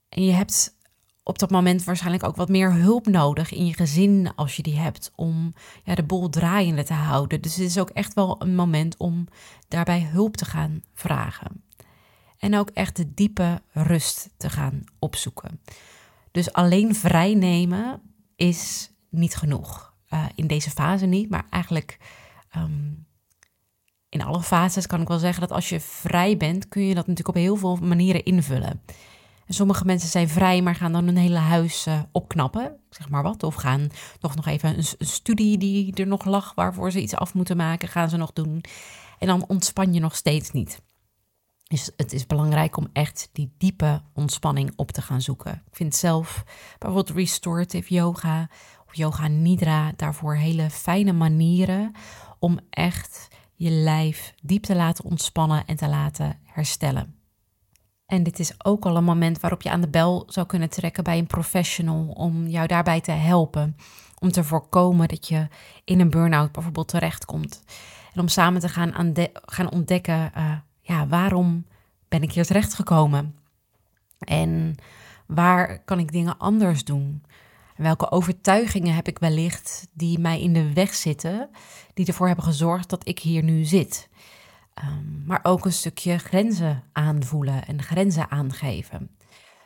En 0.08 0.24
je 0.24 0.32
hebt 0.32 0.78
op 1.22 1.38
dat 1.38 1.50
moment 1.50 1.84
waarschijnlijk 1.84 2.24
ook 2.24 2.36
wat 2.36 2.48
meer 2.48 2.72
hulp 2.72 3.06
nodig 3.06 3.52
in 3.52 3.66
je 3.66 3.74
gezin 3.74 4.32
als 4.34 4.56
je 4.56 4.62
die 4.62 4.78
hebt 4.78 5.12
om 5.14 5.54
ja, 5.84 5.94
de 5.94 6.04
boel 6.04 6.28
draaiende 6.28 6.84
te 6.84 6.92
houden. 6.92 7.40
Dus 7.40 7.56
het 7.56 7.64
is 7.64 7.78
ook 7.78 7.90
echt 7.90 8.14
wel 8.14 8.42
een 8.42 8.54
moment 8.54 8.96
om 8.96 9.26
daarbij 9.68 10.00
hulp 10.00 10.36
te 10.36 10.44
gaan 10.44 10.82
vragen. 10.94 11.64
En 12.38 12.56
ook 12.56 12.70
echt 12.70 12.96
de 12.96 13.14
diepe 13.14 13.62
rust 13.72 14.30
te 14.36 14.50
gaan 14.50 14.84
opzoeken. 14.98 15.60
Dus 16.30 16.52
alleen 16.52 16.94
vrijnemen 16.94 18.00
is 18.36 18.90
niet 19.08 19.36
genoeg. 19.36 19.89
Uh, 20.12 20.24
in 20.34 20.46
deze 20.46 20.70
fase 20.70 21.06
niet, 21.06 21.30
maar 21.30 21.46
eigenlijk 21.50 21.98
um, 22.56 23.06
in 24.08 24.22
alle 24.22 24.42
fases 24.42 24.86
kan 24.86 25.00
ik 25.00 25.08
wel 25.08 25.18
zeggen 25.18 25.40
dat 25.40 25.52
als 25.52 25.68
je 25.68 25.80
vrij 25.80 26.36
bent, 26.36 26.68
kun 26.68 26.82
je 26.82 26.94
dat 26.94 27.06
natuurlijk 27.06 27.36
op 27.36 27.42
heel 27.42 27.56
veel 27.56 27.76
manieren 27.76 28.24
invullen. 28.24 28.82
En 29.46 29.54
sommige 29.54 29.84
mensen 29.84 30.08
zijn 30.08 30.28
vrij, 30.28 30.62
maar 30.62 30.74
gaan 30.74 30.92
dan 30.92 31.04
hun 31.04 31.16
hele 31.16 31.38
huis 31.38 31.86
uh, 31.86 32.00
opknappen, 32.12 32.76
zeg 32.90 33.08
maar 33.08 33.22
wat. 33.22 33.42
Of 33.42 33.54
gaan 33.54 33.90
nog, 34.20 34.36
nog 34.36 34.46
even 34.46 34.68
een, 34.68 34.84
een, 34.98 35.06
studie 35.06 35.58
die 35.58 35.94
er 35.94 36.06
nog 36.06 36.24
lag, 36.24 36.54
waarvoor 36.54 36.90
ze 36.90 37.00
iets 37.00 37.14
af 37.14 37.34
moeten 37.34 37.56
maken, 37.56 37.88
gaan 37.88 38.08
ze 38.08 38.16
nog 38.16 38.32
doen. 38.32 38.64
En 39.18 39.26
dan 39.26 39.44
ontspan 39.48 39.92
je 39.94 40.00
nog 40.00 40.16
steeds 40.16 40.50
niet. 40.50 40.82
Dus 41.62 41.90
het 41.96 42.12
is 42.12 42.26
belangrijk 42.26 42.76
om 42.76 42.88
echt 42.92 43.28
die 43.32 43.54
diepe 43.58 44.02
ontspanning 44.14 44.72
op 44.76 44.90
te 44.90 45.02
gaan 45.02 45.20
zoeken. 45.20 45.52
Ik 45.52 45.76
vind 45.76 45.94
zelf 45.94 46.44
bijvoorbeeld 46.78 47.16
restorative 47.16 47.94
yoga 47.94 48.48
yoga 48.92 49.28
nidra 49.28 49.92
daarvoor 49.96 50.34
hele 50.34 50.70
fijne 50.70 51.12
manieren 51.12 51.92
om 52.38 52.58
echt 52.70 53.28
je 53.54 53.70
lijf 53.70 54.34
diep 54.42 54.62
te 54.62 54.74
laten 54.74 55.04
ontspannen 55.04 55.66
en 55.66 55.76
te 55.76 55.88
laten 55.88 56.38
herstellen. 56.44 57.14
En 58.06 58.22
dit 58.22 58.38
is 58.38 58.64
ook 58.64 58.86
al 58.86 58.96
een 58.96 59.04
moment 59.04 59.40
waarop 59.40 59.62
je 59.62 59.70
aan 59.70 59.80
de 59.80 59.88
bel 59.88 60.24
zou 60.26 60.46
kunnen 60.46 60.70
trekken 60.70 61.04
bij 61.04 61.18
een 61.18 61.26
professional 61.26 62.06
om 62.08 62.46
jou 62.46 62.66
daarbij 62.66 63.00
te 63.00 63.12
helpen. 63.12 63.76
Om 64.18 64.30
te 64.30 64.44
voorkomen 64.44 65.08
dat 65.08 65.28
je 65.28 65.48
in 65.84 66.00
een 66.00 66.10
burn-out 66.10 66.52
bijvoorbeeld 66.52 66.88
terechtkomt. 66.88 67.62
En 68.12 68.20
om 68.20 68.28
samen 68.28 68.60
te 68.60 68.68
gaan, 68.68 69.14
gaan 69.32 69.70
ontdekken, 69.70 70.32
uh, 70.36 70.52
ja, 70.80 71.06
waarom 71.06 71.66
ben 72.08 72.22
ik 72.22 72.32
hier 72.32 72.46
terechtgekomen? 72.46 73.34
En 74.18 74.74
waar 75.26 75.78
kan 75.84 75.98
ik 75.98 76.12
dingen 76.12 76.38
anders 76.38 76.84
doen? 76.84 77.22
Welke 77.80 78.10
overtuigingen 78.10 78.94
heb 78.94 79.08
ik 79.08 79.18
wellicht 79.18 79.88
die 79.92 80.18
mij 80.18 80.40
in 80.40 80.52
de 80.52 80.72
weg 80.72 80.94
zitten, 80.94 81.50
die 81.94 82.06
ervoor 82.06 82.26
hebben 82.26 82.44
gezorgd 82.44 82.90
dat 82.90 83.08
ik 83.08 83.18
hier 83.18 83.42
nu 83.42 83.64
zit? 83.64 84.08
Um, 84.84 85.22
maar 85.26 85.40
ook 85.42 85.64
een 85.64 85.72
stukje 85.72 86.18
grenzen 86.18 86.84
aanvoelen 86.92 87.66
en 87.66 87.82
grenzen 87.82 88.30
aangeven. 88.30 89.16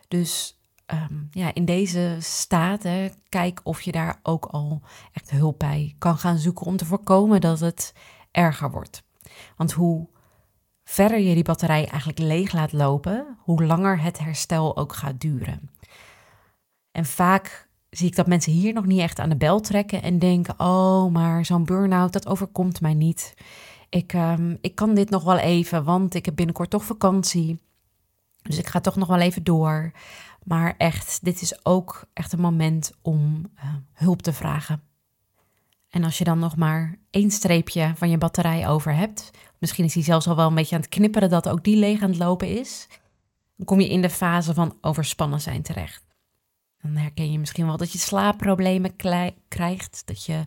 Dus 0.08 0.60
um, 0.86 1.28
ja, 1.30 1.54
in 1.54 1.64
deze 1.64 2.16
staat, 2.20 2.86
kijk 3.28 3.60
of 3.62 3.80
je 3.82 3.92
daar 3.92 4.18
ook 4.22 4.44
al 4.44 4.82
echt 5.12 5.30
hulp 5.30 5.58
bij 5.58 5.94
kan 5.98 6.18
gaan 6.18 6.38
zoeken 6.38 6.66
om 6.66 6.76
te 6.76 6.84
voorkomen 6.84 7.40
dat 7.40 7.60
het 7.60 7.94
erger 8.30 8.70
wordt. 8.70 9.02
Want 9.56 9.72
hoe 9.72 10.08
verder 10.84 11.18
je 11.18 11.34
die 11.34 11.44
batterij 11.44 11.88
eigenlijk 11.88 12.18
leeg 12.18 12.52
laat 12.52 12.72
lopen, 12.72 13.38
hoe 13.38 13.64
langer 13.64 14.00
het 14.00 14.18
herstel 14.18 14.76
ook 14.76 14.94
gaat 14.94 15.20
duren. 15.20 15.70
En 16.92 17.04
vaak 17.04 17.72
zie 17.96 18.06
ik 18.06 18.16
dat 18.16 18.26
mensen 18.26 18.52
hier 18.52 18.72
nog 18.72 18.86
niet 18.86 19.00
echt 19.00 19.18
aan 19.18 19.28
de 19.28 19.36
bel 19.36 19.60
trekken 19.60 20.02
en 20.02 20.18
denken: 20.18 20.54
oh, 20.60 21.12
maar 21.12 21.44
zo'n 21.44 21.64
burn-out, 21.64 22.12
dat 22.12 22.26
overkomt 22.26 22.80
mij 22.80 22.94
niet. 22.94 23.34
Ik, 23.88 24.12
um, 24.12 24.58
ik 24.60 24.74
kan 24.74 24.94
dit 24.94 25.10
nog 25.10 25.24
wel 25.24 25.38
even, 25.38 25.84
want 25.84 26.14
ik 26.14 26.24
heb 26.24 26.36
binnenkort 26.36 26.70
toch 26.70 26.84
vakantie. 26.84 27.60
Dus 28.42 28.58
ik 28.58 28.66
ga 28.66 28.80
toch 28.80 28.96
nog 28.96 29.08
wel 29.08 29.20
even 29.20 29.44
door. 29.44 29.92
Maar 30.44 30.74
echt, 30.78 31.18
dit 31.22 31.42
is 31.42 31.64
ook 31.64 32.04
echt 32.12 32.32
een 32.32 32.40
moment 32.40 32.92
om 33.02 33.50
uh, 33.56 33.64
hulp 33.92 34.22
te 34.22 34.32
vragen. 34.32 34.82
En 35.88 36.04
als 36.04 36.18
je 36.18 36.24
dan 36.24 36.38
nog 36.38 36.56
maar 36.56 36.98
één 37.10 37.30
streepje 37.30 37.92
van 37.96 38.10
je 38.10 38.18
batterij 38.18 38.68
over 38.68 38.94
hebt, 38.94 39.30
misschien 39.58 39.84
is 39.84 39.94
hij 39.94 40.02
zelfs 40.02 40.28
al 40.28 40.36
wel 40.36 40.48
een 40.48 40.54
beetje 40.54 40.74
aan 40.74 40.80
het 40.80 40.90
knipperen 40.90 41.30
dat 41.30 41.48
ook 41.48 41.64
die 41.64 41.76
leeg 41.76 42.02
aan 42.02 42.10
het 42.10 42.18
lopen 42.18 42.58
is, 42.58 42.88
dan 43.56 43.66
kom 43.66 43.80
je 43.80 43.88
in 43.88 44.02
de 44.02 44.10
fase 44.10 44.54
van 44.54 44.78
overspannen 44.80 45.40
zijn 45.40 45.62
terecht. 45.62 46.03
Dan 46.84 46.96
herken 46.96 47.32
je 47.32 47.38
misschien 47.38 47.66
wel 47.66 47.76
dat 47.76 47.92
je 47.92 47.98
slaapproblemen 47.98 48.96
krijgt, 49.48 50.02
dat 50.04 50.24
je 50.24 50.44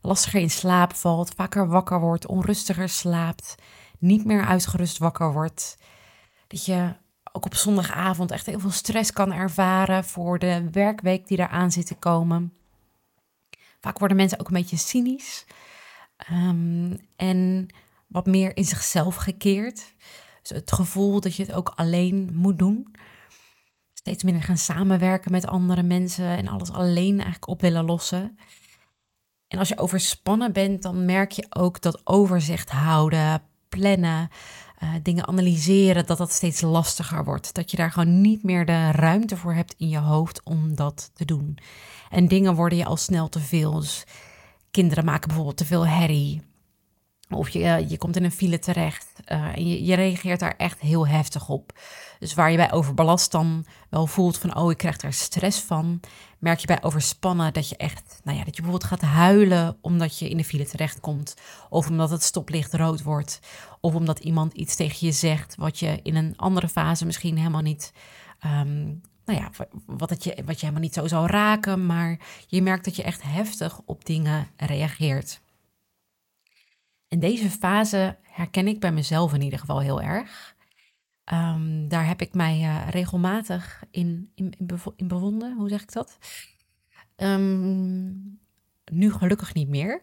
lastiger 0.00 0.40
in 0.40 0.50
slaap 0.50 0.94
valt, 0.94 1.34
vaker 1.34 1.68
wakker 1.68 2.00
wordt, 2.00 2.26
onrustiger 2.26 2.88
slaapt, 2.88 3.54
niet 3.98 4.24
meer 4.24 4.44
uitgerust 4.44 4.98
wakker 4.98 5.32
wordt. 5.32 5.78
Dat 6.46 6.64
je 6.64 6.94
ook 7.32 7.44
op 7.44 7.54
zondagavond 7.54 8.30
echt 8.30 8.46
heel 8.46 8.60
veel 8.60 8.70
stress 8.70 9.12
kan 9.12 9.32
ervaren 9.32 10.04
voor 10.04 10.38
de 10.38 10.68
werkweek 10.70 11.26
die 11.26 11.38
eraan 11.38 11.72
zit 11.72 11.86
te 11.86 11.94
komen. 11.94 12.52
Vaak 13.80 13.98
worden 13.98 14.16
mensen 14.16 14.40
ook 14.40 14.46
een 14.46 14.54
beetje 14.54 14.76
cynisch 14.76 15.46
um, 16.30 16.98
en 17.16 17.68
wat 18.06 18.26
meer 18.26 18.56
in 18.56 18.64
zichzelf 18.64 19.16
gekeerd. 19.16 19.94
Dus 20.42 20.56
het 20.56 20.72
gevoel 20.72 21.20
dat 21.20 21.36
je 21.36 21.42
het 21.42 21.52
ook 21.52 21.72
alleen 21.76 22.30
moet 22.32 22.58
doen. 22.58 22.94
Steeds 24.04 24.22
minder 24.22 24.42
gaan 24.42 24.58
samenwerken 24.58 25.32
met 25.32 25.46
andere 25.46 25.82
mensen 25.82 26.26
en 26.26 26.48
alles 26.48 26.70
alleen 26.70 27.14
eigenlijk 27.14 27.48
op 27.48 27.60
willen 27.60 27.84
lossen. 27.84 28.38
En 29.48 29.58
als 29.58 29.68
je 29.68 29.78
overspannen 29.78 30.52
bent, 30.52 30.82
dan 30.82 31.04
merk 31.04 31.32
je 31.32 31.46
ook 31.48 31.80
dat 31.80 32.00
overzicht 32.06 32.70
houden, 32.70 33.42
plannen, 33.68 34.28
uh, 34.82 34.88
dingen 35.02 35.26
analyseren, 35.26 36.06
dat 36.06 36.18
dat 36.18 36.32
steeds 36.32 36.60
lastiger 36.60 37.24
wordt. 37.24 37.54
Dat 37.54 37.70
je 37.70 37.76
daar 37.76 37.90
gewoon 37.90 38.20
niet 38.20 38.42
meer 38.42 38.66
de 38.66 38.90
ruimte 38.90 39.36
voor 39.36 39.54
hebt 39.54 39.74
in 39.78 39.88
je 39.88 39.98
hoofd 39.98 40.40
om 40.42 40.74
dat 40.74 41.10
te 41.14 41.24
doen. 41.24 41.58
En 42.10 42.28
dingen 42.28 42.54
worden 42.54 42.78
je 42.78 42.84
al 42.84 42.96
snel 42.96 43.28
te 43.28 43.40
veel. 43.40 43.80
Dus 43.80 44.04
kinderen 44.70 45.04
maken 45.04 45.26
bijvoorbeeld 45.26 45.56
te 45.56 45.64
veel 45.64 45.86
herrie. 45.86 46.42
Of 47.30 47.48
je, 47.48 47.62
eh, 47.62 47.90
je 47.90 47.98
komt 47.98 48.16
in 48.16 48.24
een 48.24 48.30
file 48.30 48.58
terecht 48.58 49.06
uh, 49.32 49.56
en 49.56 49.84
je, 49.84 49.94
reageert 49.94 50.40
daar 50.40 50.54
echt 50.56 50.80
heel 50.80 51.06
heftig 51.06 51.48
op. 51.48 51.78
Dus 52.18 52.34
waar 52.34 52.50
je 52.50 52.56
bij 52.56 52.72
overbelast 52.72 53.32
dan 53.32 53.66
wel 53.90 54.06
voelt 54.06 54.38
van, 54.38 54.56
oh, 54.56 54.70
ik 54.70 54.76
krijg 54.76 54.96
daar 54.96 55.12
stress 55.12 55.60
van, 55.60 56.00
merk 56.38 56.58
je 56.58 56.66
bij 56.66 56.82
overspannen 56.82 57.52
dat 57.52 57.68
je 57.68 57.76
echt, 57.76 58.20
nou 58.24 58.38
ja, 58.38 58.44
dat 58.44 58.56
je 58.56 58.62
bijvoorbeeld 58.62 58.90
gaat 58.90 59.10
huilen 59.10 59.76
omdat 59.80 60.18
je 60.18 60.28
in 60.28 60.36
de 60.36 60.44
file 60.44 60.66
terechtkomt. 60.66 61.34
Of 61.70 61.88
omdat 61.88 62.10
het 62.10 62.22
stoplicht 62.22 62.74
rood 62.74 63.02
wordt. 63.02 63.40
Of 63.80 63.94
omdat 63.94 64.18
iemand 64.18 64.52
iets 64.52 64.76
tegen 64.76 65.06
je 65.06 65.12
zegt 65.12 65.54
wat 65.56 65.78
je 65.78 66.00
in 66.02 66.16
een 66.16 66.36
andere 66.36 66.68
fase 66.68 67.06
misschien 67.06 67.36
helemaal 67.36 67.60
niet, 67.60 67.92
um, 68.44 69.00
nou 69.24 69.38
ja, 69.38 69.50
wat, 69.86 70.10
het 70.10 70.24
je, 70.24 70.34
wat 70.44 70.54
je 70.54 70.66
helemaal 70.66 70.80
niet 70.80 70.94
zo 70.94 71.06
zou 71.06 71.26
raken. 71.26 71.86
Maar 71.86 72.18
je 72.46 72.62
merkt 72.62 72.84
dat 72.84 72.96
je 72.96 73.02
echt 73.02 73.22
heftig 73.22 73.80
op 73.84 74.04
dingen 74.04 74.46
reageert. 74.56 75.42
En 77.14 77.20
deze 77.20 77.50
fase 77.50 78.16
herken 78.22 78.66
ik 78.68 78.80
bij 78.80 78.92
mezelf 78.92 79.34
in 79.34 79.42
ieder 79.42 79.58
geval 79.58 79.80
heel 79.80 80.02
erg. 80.02 80.54
Um, 81.32 81.88
daar 81.88 82.06
heb 82.06 82.20
ik 82.20 82.34
mij 82.34 82.60
uh, 82.60 82.88
regelmatig 82.90 83.84
in, 83.90 84.30
in, 84.34 84.54
in, 84.96 85.06
bevonden. 85.08 85.56
Hoe 85.56 85.68
zeg 85.68 85.82
ik 85.82 85.92
dat? 85.92 86.18
Um, 87.16 88.38
nu 88.92 89.12
gelukkig 89.12 89.54
niet 89.54 89.68
meer. 89.68 90.02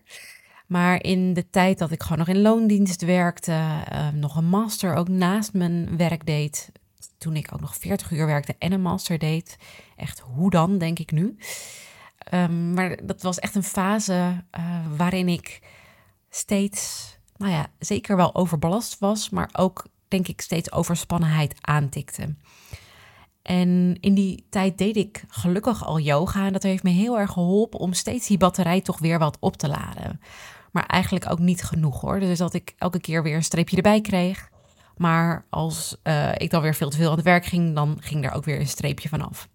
Maar 0.67 1.03
in 1.03 1.33
de 1.33 1.49
tijd 1.49 1.77
dat 1.77 1.91
ik 1.91 2.01
gewoon 2.01 2.17
nog 2.17 2.27
in 2.27 2.41
loondienst 2.41 3.01
werkte, 3.01 3.51
uh, 3.91 4.09
nog 4.09 4.35
een 4.35 4.49
master 4.49 4.95
ook 4.95 5.07
naast 5.07 5.53
mijn 5.53 5.97
werk 5.97 6.25
deed. 6.25 6.71
Toen 7.17 7.35
ik 7.35 7.53
ook 7.53 7.61
nog 7.61 7.75
40 7.75 8.11
uur 8.11 8.25
werkte 8.25 8.55
en 8.59 8.71
een 8.71 8.81
master 8.81 9.17
deed. 9.17 9.57
Echt 9.95 10.19
hoe 10.19 10.49
dan, 10.49 10.77
denk 10.77 10.99
ik 10.99 11.11
nu. 11.11 11.37
Maar 12.73 13.05
dat 13.05 13.21
was 13.21 13.39
echt 13.39 13.55
een 13.55 13.63
fase 13.63 14.43
uh, 14.57 14.85
waarin 14.97 15.27
ik 15.29 15.61
steeds, 16.31 17.15
nou 17.37 17.51
ja, 17.51 17.67
zeker 17.79 18.15
wel 18.15 18.35
overbelast 18.35 18.99
was, 18.99 19.29
maar 19.29 19.49
ook 19.51 19.85
denk 20.07 20.27
ik 20.27 20.41
steeds 20.41 20.71
overspannenheid 20.71 21.55
aantikte. 21.61 22.35
En 23.41 23.97
in 23.99 24.13
die 24.13 24.45
tijd 24.49 24.77
deed 24.77 24.95
ik 24.97 25.23
gelukkig 25.27 25.85
al 25.85 25.99
yoga 25.99 26.45
en 26.45 26.53
dat 26.53 26.63
heeft 26.63 26.83
me 26.83 26.89
heel 26.89 27.19
erg 27.19 27.31
geholpen 27.31 27.79
om 27.79 27.93
steeds 27.93 28.27
die 28.27 28.37
batterij 28.37 28.81
toch 28.81 28.99
weer 28.99 29.19
wat 29.19 29.37
op 29.39 29.57
te 29.57 29.67
laden. 29.67 30.21
Maar 30.71 30.85
eigenlijk 30.85 31.31
ook 31.31 31.39
niet 31.39 31.63
genoeg 31.63 32.01
hoor. 32.01 32.19
Dus 32.19 32.37
dat 32.37 32.53
ik 32.53 32.73
elke 32.77 32.99
keer 32.99 33.23
weer 33.23 33.35
een 33.35 33.43
streepje 33.43 33.75
erbij 33.75 34.01
kreeg. 34.01 34.49
Maar 34.97 35.45
als 35.49 35.97
uh, 36.03 36.31
ik 36.37 36.49
dan 36.49 36.61
weer 36.61 36.75
veel 36.75 36.89
te 36.89 36.97
veel 36.97 37.09
aan 37.09 37.15
het 37.15 37.25
werk 37.25 37.45
ging, 37.45 37.75
dan 37.75 37.97
ging 37.99 38.25
er 38.25 38.31
ook 38.31 38.45
weer 38.45 38.59
een 38.59 38.67
streepje 38.67 39.09
vanaf. 39.09 39.47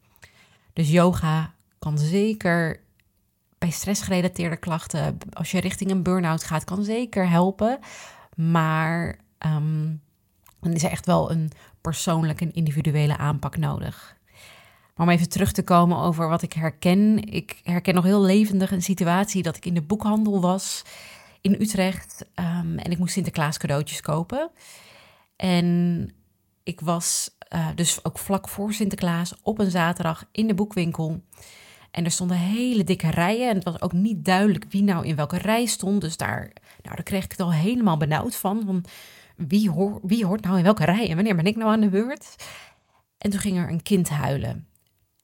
Dus 0.72 0.90
yoga 0.90 1.54
kan 1.78 1.98
zeker 1.98 2.80
bij 3.58 3.70
stressgerelateerde 3.70 4.56
klachten, 4.56 5.18
als 5.32 5.50
je 5.50 5.60
richting 5.60 5.90
een 5.90 6.02
burn-out 6.02 6.44
gaat, 6.44 6.64
kan 6.64 6.84
zeker 6.84 7.28
helpen. 7.28 7.78
Maar 8.36 9.18
um, 9.46 10.00
dan 10.60 10.72
is 10.72 10.84
er 10.84 10.90
echt 10.90 11.06
wel 11.06 11.30
een 11.30 11.50
persoonlijke 11.80 12.44
en 12.44 12.54
individuele 12.54 13.16
aanpak 13.16 13.56
nodig. 13.56 14.16
Maar 14.94 15.06
om 15.06 15.12
even 15.12 15.28
terug 15.28 15.52
te 15.52 15.62
komen 15.62 15.98
over 15.98 16.28
wat 16.28 16.42
ik 16.42 16.52
herken. 16.52 17.24
Ik 17.24 17.60
herken 17.62 17.94
nog 17.94 18.04
heel 18.04 18.22
levendig 18.22 18.70
een 18.70 18.82
situatie 18.82 19.42
dat 19.42 19.56
ik 19.56 19.66
in 19.66 19.74
de 19.74 19.82
boekhandel 19.82 20.40
was 20.40 20.82
in 21.40 21.56
Utrecht 21.60 22.26
ehm, 22.34 22.78
en 22.78 22.90
ik 22.90 22.98
moest 22.98 23.12
Sinterklaas 23.12 23.58
cadeautjes 23.58 24.00
kopen. 24.00 24.50
En 25.36 26.10
ik 26.62 26.80
was 26.80 27.30
uh, 27.54 27.68
dus 27.74 28.04
ook 28.04 28.18
vlak 28.18 28.48
voor 28.48 28.72
Sinterklaas 28.72 29.34
op 29.42 29.58
een 29.58 29.70
zaterdag 29.70 30.24
in 30.32 30.46
de 30.46 30.54
boekwinkel. 30.54 31.22
En 31.96 32.04
er 32.04 32.10
stonden 32.10 32.36
hele 32.36 32.84
dikke 32.84 33.10
rijen. 33.10 33.48
En 33.48 33.54
het 33.54 33.64
was 33.64 33.80
ook 33.80 33.92
niet 33.92 34.24
duidelijk 34.24 34.64
wie 34.68 34.82
nou 34.82 35.06
in 35.06 35.16
welke 35.16 35.38
rij 35.38 35.66
stond. 35.66 36.00
Dus 36.00 36.16
daar, 36.16 36.38
nou, 36.82 36.94
daar 36.94 37.02
kreeg 37.02 37.24
ik 37.24 37.30
het 37.30 37.40
al 37.40 37.52
helemaal 37.52 37.96
benauwd 37.96 38.36
van. 38.36 38.62
van 38.66 38.84
wie, 39.36 39.70
hoor, 39.70 40.00
wie 40.02 40.26
hoort 40.26 40.42
nou 40.42 40.56
in 40.56 40.62
welke 40.62 40.84
rij 40.84 41.08
en 41.08 41.14
wanneer 41.14 41.36
ben 41.36 41.46
ik 41.46 41.56
nou 41.56 41.70
aan 41.70 41.80
de 41.80 41.88
beurt? 41.88 42.36
En 43.18 43.30
toen 43.30 43.40
ging 43.40 43.58
er 43.58 43.68
een 43.68 43.82
kind 43.82 44.08
huilen. 44.08 44.68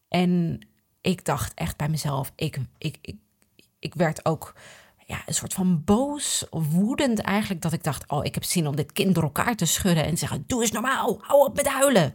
En 0.09 0.61
ik 1.01 1.25
dacht 1.25 1.55
echt 1.55 1.77
bij 1.77 1.89
mezelf, 1.89 2.33
ik, 2.37 2.59
ik, 2.79 2.99
ik, 3.01 3.17
ik 3.79 3.95
werd 3.95 4.25
ook 4.25 4.55
ja, 5.07 5.23
een 5.27 5.35
soort 5.35 5.55
van 5.55 5.85
boos, 5.85 6.47
woedend 6.51 7.21
eigenlijk. 7.21 7.63
Dat 7.63 7.73
ik 7.73 7.85
dacht, 7.85 8.11
oh, 8.11 8.25
ik 8.25 8.35
heb 8.35 8.45
zin 8.45 8.67
om 8.67 8.77
dit 8.77 8.93
kind 8.93 9.15
door 9.15 9.25
elkaar 9.25 9.57
te 9.57 9.67
schudden 9.67 10.05
en 10.05 10.19
zeggen, 10.19 10.45
doe 10.47 10.61
eens 10.61 10.73
normaal, 10.73 11.19
hou 11.21 11.45
op 11.45 11.57
met 11.57 11.69
huilen. 11.69 12.13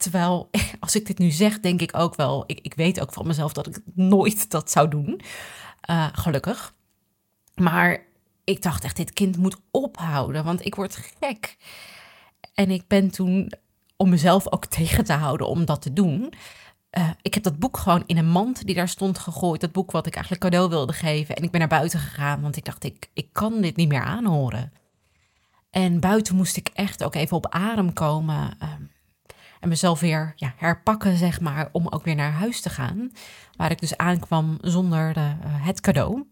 Terwijl, 0.00 0.50
als 0.80 0.96
ik 0.96 1.06
dit 1.06 1.18
nu 1.18 1.30
zeg, 1.30 1.60
denk 1.60 1.80
ik 1.80 1.96
ook 1.96 2.14
wel, 2.14 2.44
ik, 2.46 2.60
ik 2.60 2.74
weet 2.74 3.00
ook 3.00 3.12
van 3.12 3.26
mezelf 3.26 3.52
dat 3.52 3.66
ik 3.66 3.80
nooit 3.94 4.50
dat 4.50 4.70
zou 4.70 4.88
doen. 4.88 5.20
Uh, 5.90 6.06
gelukkig. 6.12 6.74
Maar 7.54 8.02
ik 8.44 8.62
dacht 8.62 8.84
echt, 8.84 8.96
dit 8.96 9.12
kind 9.12 9.36
moet 9.36 9.56
ophouden, 9.70 10.44
want 10.44 10.64
ik 10.64 10.74
word 10.74 10.98
gek. 11.20 11.56
En 12.54 12.70
ik 12.70 12.88
ben 12.88 13.10
toen, 13.10 13.52
om 13.96 14.08
mezelf 14.08 14.52
ook 14.52 14.66
tegen 14.66 15.04
te 15.04 15.12
houden 15.12 15.46
om 15.46 15.64
dat 15.64 15.82
te 15.82 15.92
doen, 15.92 16.32
uh, 16.98 17.10
ik 17.22 17.34
heb 17.34 17.42
dat 17.42 17.58
boek 17.58 17.76
gewoon 17.76 18.02
in 18.06 18.18
een 18.18 18.30
mand 18.30 18.66
die 18.66 18.74
daar 18.74 18.88
stond 18.88 19.18
gegooid. 19.18 19.60
Dat 19.60 19.72
boek 19.72 19.90
wat 19.90 20.06
ik 20.06 20.14
eigenlijk 20.14 20.44
cadeau 20.44 20.68
wilde 20.68 20.92
geven. 20.92 21.36
En 21.36 21.42
ik 21.42 21.50
ben 21.50 21.60
naar 21.60 21.68
buiten 21.68 22.00
gegaan, 22.00 22.40
want 22.40 22.56
ik 22.56 22.64
dacht, 22.64 22.84
ik, 22.84 23.10
ik 23.12 23.28
kan 23.32 23.60
dit 23.60 23.76
niet 23.76 23.88
meer 23.88 24.02
aanhoren. 24.02 24.72
En 25.70 26.00
buiten 26.00 26.36
moest 26.36 26.56
ik 26.56 26.70
echt 26.74 27.04
ook 27.04 27.14
even 27.14 27.36
op 27.36 27.48
adem 27.48 27.92
komen. 27.92 28.56
Uh, 28.62 28.68
en 29.60 29.68
mezelf 29.68 30.00
weer 30.00 30.32
ja, 30.36 30.54
herpakken, 30.56 31.16
zeg 31.16 31.40
maar, 31.40 31.68
om 31.72 31.88
ook 31.88 32.04
weer 32.04 32.14
naar 32.14 32.32
huis 32.32 32.60
te 32.60 32.70
gaan. 32.70 33.12
Waar 33.56 33.70
ik 33.70 33.80
dus 33.80 33.96
aankwam 33.96 34.58
zonder 34.60 35.12
de, 35.12 35.20
uh, 35.44 35.66
het 35.66 35.80
cadeau. 35.80 36.26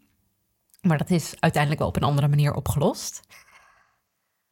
Maar 0.81 0.99
dat 0.99 1.11
is 1.11 1.35
uiteindelijk 1.39 1.81
wel 1.81 1.91
op 1.91 1.97
een 1.97 2.09
andere 2.09 2.29
manier 2.29 2.55
opgelost. 2.55 3.21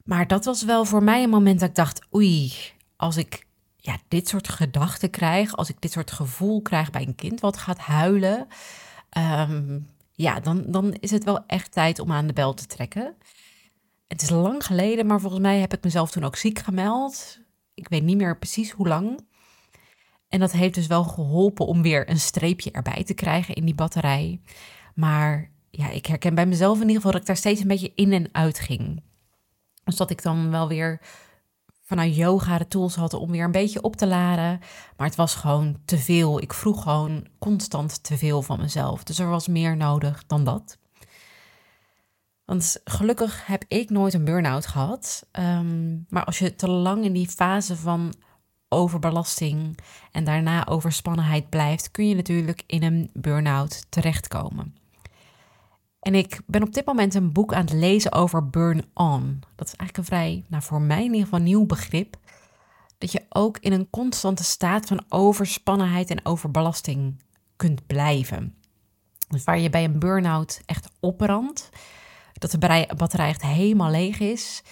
Maar 0.04 0.26
dat 0.26 0.44
was 0.44 0.64
wel 0.64 0.84
voor 0.84 1.02
mij 1.02 1.22
een 1.22 1.30
moment 1.30 1.60
dat 1.60 1.68
ik 1.68 1.74
dacht: 1.74 2.06
oei, 2.14 2.52
als 2.96 3.16
ik 3.16 3.46
ja, 3.76 3.98
dit 4.08 4.28
soort 4.28 4.48
gedachten 4.48 5.10
krijg, 5.10 5.56
als 5.56 5.68
ik 5.68 5.80
dit 5.80 5.92
soort 5.92 6.10
gevoel 6.10 6.62
krijg 6.62 6.90
bij 6.90 7.06
een 7.06 7.14
kind 7.14 7.40
wat 7.40 7.56
gaat 7.56 7.78
huilen, 7.78 8.46
um, 9.18 9.90
ja, 10.12 10.40
dan, 10.40 10.64
dan 10.66 10.92
is 10.92 11.10
het 11.10 11.24
wel 11.24 11.46
echt 11.46 11.72
tijd 11.72 11.98
om 11.98 12.12
aan 12.12 12.26
de 12.26 12.32
bel 12.32 12.54
te 12.54 12.66
trekken. 12.66 13.14
Het 14.06 14.22
is 14.22 14.30
lang 14.30 14.66
geleden, 14.66 15.06
maar 15.06 15.20
volgens 15.20 15.42
mij 15.42 15.58
heb 15.58 15.72
ik 15.72 15.84
mezelf 15.84 16.10
toen 16.10 16.24
ook 16.24 16.36
ziek 16.36 16.58
gemeld. 16.58 17.38
Ik 17.76 17.88
weet 17.88 18.02
niet 18.02 18.16
meer 18.16 18.38
precies 18.38 18.70
hoe 18.70 18.88
lang. 18.88 19.20
En 20.28 20.40
dat 20.40 20.52
heeft 20.52 20.74
dus 20.74 20.86
wel 20.86 21.04
geholpen 21.04 21.66
om 21.66 21.82
weer 21.82 22.10
een 22.10 22.20
streepje 22.20 22.70
erbij 22.70 23.04
te 23.04 23.14
krijgen 23.14 23.54
in 23.54 23.64
die 23.64 23.74
batterij. 23.74 24.40
Maar 24.94 25.50
ja, 25.70 25.90
ik 25.90 26.06
herken 26.06 26.34
bij 26.34 26.46
mezelf 26.46 26.74
in 26.74 26.80
ieder 26.80 26.96
geval 26.96 27.12
dat 27.12 27.20
ik 27.20 27.26
daar 27.26 27.36
steeds 27.36 27.60
een 27.60 27.68
beetje 27.68 27.92
in 27.94 28.12
en 28.12 28.28
uit 28.32 28.58
ging. 28.58 29.02
Dus 29.84 29.96
dat 29.96 30.10
ik 30.10 30.22
dan 30.22 30.50
wel 30.50 30.68
weer 30.68 31.00
vanuit 31.82 32.16
yoga 32.16 32.58
de 32.58 32.68
tools 32.68 32.94
had 32.94 33.14
om 33.14 33.30
weer 33.30 33.44
een 33.44 33.50
beetje 33.50 33.82
op 33.82 33.96
te 33.96 34.06
laden. 34.06 34.60
Maar 34.96 35.06
het 35.06 35.16
was 35.16 35.34
gewoon 35.34 35.76
te 35.84 35.98
veel. 35.98 36.40
Ik 36.40 36.52
vroeg 36.52 36.82
gewoon 36.82 37.26
constant 37.38 38.02
te 38.02 38.18
veel 38.18 38.42
van 38.42 38.60
mezelf. 38.60 39.04
Dus 39.04 39.18
er 39.18 39.28
was 39.28 39.48
meer 39.48 39.76
nodig 39.76 40.26
dan 40.26 40.44
dat. 40.44 40.78
Want 42.46 42.80
gelukkig 42.84 43.46
heb 43.46 43.64
ik 43.68 43.90
nooit 43.90 44.14
een 44.14 44.24
burn-out 44.24 44.66
gehad. 44.66 45.26
Um, 45.32 46.06
maar 46.08 46.24
als 46.24 46.38
je 46.38 46.54
te 46.54 46.70
lang 46.70 47.04
in 47.04 47.12
die 47.12 47.28
fase 47.28 47.76
van 47.76 48.14
overbelasting 48.68 49.78
en 50.12 50.24
daarna 50.24 50.66
overspannenheid 50.66 51.48
blijft, 51.48 51.90
kun 51.90 52.08
je 52.08 52.14
natuurlijk 52.14 52.62
in 52.66 52.82
een 52.82 53.10
burn-out 53.12 53.86
terechtkomen. 53.88 54.74
En 56.00 56.14
ik 56.14 56.40
ben 56.46 56.62
op 56.62 56.74
dit 56.74 56.86
moment 56.86 57.14
een 57.14 57.32
boek 57.32 57.54
aan 57.54 57.64
het 57.64 57.72
lezen 57.72 58.12
over 58.12 58.50
burn-on. 58.50 59.42
Dat 59.56 59.66
is 59.66 59.74
eigenlijk 59.74 59.96
een 59.96 60.04
vrij, 60.04 60.44
nou 60.48 60.62
voor 60.62 60.80
mij 60.80 60.98
in 61.04 61.12
ieder 61.12 61.22
geval 61.22 61.40
nieuw 61.40 61.66
begrip. 61.66 62.16
Dat 62.98 63.12
je 63.12 63.24
ook 63.28 63.58
in 63.58 63.72
een 63.72 63.90
constante 63.90 64.44
staat 64.44 64.86
van 64.86 65.04
overspannenheid 65.08 66.10
en 66.10 66.24
overbelasting 66.26 67.22
kunt 67.56 67.86
blijven. 67.86 68.54
Dus 69.28 69.44
waar 69.44 69.58
je 69.58 69.70
bij 69.70 69.84
een 69.84 69.98
burn-out 69.98 70.62
echt 70.66 70.88
opbrandt, 71.00 71.70
dat 72.40 72.50
de 72.50 72.86
batterij 72.96 73.28
echt 73.28 73.42
helemaal 73.42 73.90
leeg 73.90 74.18
is, 74.20 74.62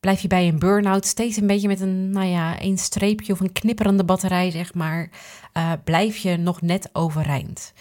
blijf 0.00 0.20
je 0.20 0.28
bij 0.28 0.48
een 0.48 0.58
burn-out 0.58 1.06
steeds 1.06 1.36
een 1.36 1.46
beetje 1.46 1.68
met 1.68 1.80
een, 1.80 2.10
nou 2.10 2.26
ja, 2.26 2.62
een 2.62 2.78
streepje 2.78 3.32
of 3.32 3.40
een 3.40 3.52
knipperende 3.52 4.04
batterij, 4.04 4.50
zeg 4.50 4.74
maar, 4.74 5.10
uh, 5.56 5.72
blijf 5.84 6.16
je 6.16 6.36
nog 6.36 6.60
net 6.60 6.88
overeind 6.92 7.72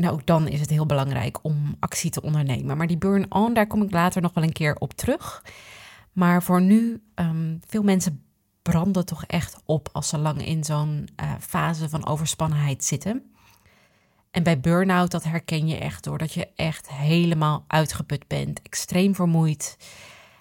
nou, 0.00 0.20
dan 0.24 0.48
is 0.48 0.60
het 0.60 0.70
heel 0.70 0.86
belangrijk 0.86 1.38
om 1.42 1.76
actie 1.78 2.10
te 2.10 2.22
ondernemen. 2.22 2.76
Maar 2.76 2.86
die 2.86 2.98
burn-on, 2.98 3.54
daar 3.54 3.66
kom 3.66 3.82
ik 3.82 3.92
later 3.92 4.22
nog 4.22 4.34
wel 4.34 4.44
een 4.44 4.52
keer 4.52 4.76
op 4.78 4.92
terug. 4.92 5.44
Maar 6.12 6.42
voor 6.42 6.62
nu, 6.62 7.02
um, 7.14 7.60
veel 7.66 7.82
mensen 7.82 8.22
branden 8.62 9.06
toch 9.06 9.24
echt 9.24 9.56
op 9.64 9.88
als 9.92 10.08
ze 10.08 10.18
lang 10.18 10.46
in 10.46 10.64
zo'n 10.64 11.08
uh, 11.22 11.32
fase 11.40 11.88
van 11.88 12.06
overspannenheid 12.06 12.84
zitten. 12.84 13.29
En 14.30 14.42
bij 14.42 14.60
burn-out, 14.60 15.10
dat 15.10 15.24
herken 15.24 15.68
je 15.68 15.76
echt 15.76 16.04
doordat 16.04 16.32
je 16.32 16.48
echt 16.56 16.90
helemaal 16.90 17.64
uitgeput 17.66 18.26
bent, 18.26 18.62
extreem 18.62 19.14
vermoeid. 19.14 19.76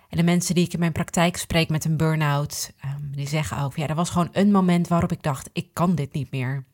En 0.10 0.17
de 0.17 0.23
mensen 0.23 0.56
die 0.56 0.65
ik 0.65 0.73
in 0.73 0.80
mijn 0.80 0.91
praktijk 0.91 1.38
spreek 1.38 1.69
met 1.69 1.86
een 1.86 1.97
burn-out, 1.97 2.71
um, 2.86 3.12
die 3.15 3.28
zeggen 3.28 3.58
ook, 3.58 3.75
ja, 3.75 3.88
er 3.88 3.95
was 3.95 4.10
gewoon 4.10 4.30
een 4.32 4.52
moment 4.52 4.88
waarop 4.88 5.12
ik 5.12 5.23
dacht, 5.23 5.49
ik 5.54 5.69
kan 5.73 5.95
dit 5.95 6.13
niet 6.13 6.32
meer. 6.32 6.65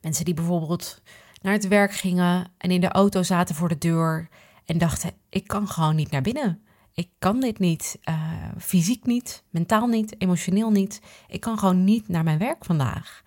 Mensen 0.00 0.24
die 0.24 0.34
bijvoorbeeld 0.34 1.02
naar 1.42 1.52
het 1.52 1.68
werk 1.68 1.92
gingen 1.92 2.52
en 2.58 2.70
in 2.70 2.80
de 2.80 2.88
auto 2.88 3.22
zaten 3.22 3.54
voor 3.54 3.68
de 3.68 3.78
deur 3.78 4.28
en 4.64 4.78
dachten: 4.78 5.12
ik 5.28 5.46
kan 5.46 5.68
gewoon 5.68 5.96
niet 5.96 6.10
naar 6.10 6.22
binnen. 6.22 6.62
Ik 6.92 7.08
kan 7.18 7.40
dit 7.40 7.58
niet, 7.58 7.98
uh, 8.04 8.22
fysiek 8.58 9.06
niet, 9.06 9.44
mentaal 9.50 9.86
niet, 9.86 10.20
emotioneel 10.20 10.70
niet. 10.70 11.00
Ik 11.28 11.40
kan 11.40 11.58
gewoon 11.58 11.84
niet 11.84 12.08
naar 12.08 12.24
mijn 12.24 12.38
werk 12.38 12.64
vandaag. 12.64 13.22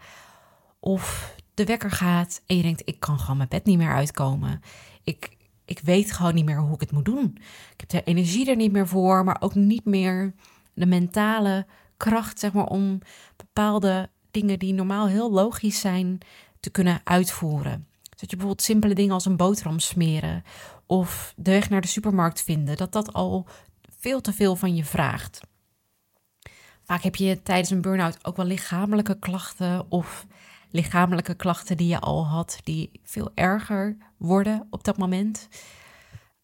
Of 0.79 1.35
de 1.53 1.65
wekker 1.65 1.91
gaat 1.91 2.41
en 2.45 2.55
je 2.55 2.61
denkt: 2.61 2.81
ik 2.85 2.99
kan 2.99 3.19
gewoon 3.19 3.37
mijn 3.37 3.49
bed 3.49 3.65
niet 3.65 3.77
meer 3.77 3.93
uitkomen. 3.93 4.61
Ik, 5.03 5.37
ik 5.65 5.79
weet 5.79 6.11
gewoon 6.11 6.35
niet 6.35 6.45
meer 6.45 6.59
hoe 6.59 6.73
ik 6.73 6.79
het 6.79 6.91
moet 6.91 7.05
doen. 7.05 7.37
Ik 7.73 7.79
heb 7.79 7.89
de 7.89 8.03
energie 8.03 8.49
er 8.49 8.55
niet 8.55 8.71
meer 8.71 8.87
voor, 8.87 9.23
maar 9.23 9.37
ook 9.39 9.55
niet 9.55 9.85
meer 9.85 10.33
de 10.73 10.85
mentale 10.85 11.65
kracht, 11.97 12.39
zeg 12.39 12.53
maar, 12.53 12.67
om 12.67 12.99
bepaalde 13.35 14.09
dingen 14.31 14.59
die 14.59 14.73
normaal 14.73 15.07
heel 15.07 15.31
logisch 15.31 15.79
zijn 15.79 16.17
te 16.59 16.69
kunnen 16.69 17.01
uitvoeren. 17.03 17.87
Dat 18.09 18.29
je 18.29 18.35
bijvoorbeeld 18.35 18.61
simpele 18.61 18.93
dingen 18.93 19.13
als 19.13 19.25
een 19.25 19.37
boterham 19.37 19.79
smeren 19.79 20.43
of 20.85 21.33
de 21.35 21.51
weg 21.51 21.69
naar 21.69 21.81
de 21.81 21.87
supermarkt 21.87 22.41
vinden, 22.41 22.77
dat 22.77 22.91
dat 22.91 23.13
al 23.13 23.47
veel 23.99 24.21
te 24.21 24.33
veel 24.33 24.55
van 24.55 24.75
je 24.75 24.85
vraagt. 24.85 25.39
Vaak 26.83 27.01
heb 27.01 27.15
je 27.15 27.41
tijdens 27.41 27.69
een 27.69 27.81
burn-out 27.81 28.25
ook 28.25 28.35
wel 28.35 28.45
lichamelijke 28.45 29.19
klachten 29.19 29.85
of 29.89 30.25
lichamelijke 30.71 31.33
klachten 31.33 31.77
die 31.77 31.87
je 31.87 31.99
al 31.99 32.27
had, 32.27 32.59
die 32.63 32.91
veel 33.03 33.31
erger 33.35 33.97
worden 34.17 34.67
op 34.69 34.83
dat 34.83 34.97
moment. 34.97 35.47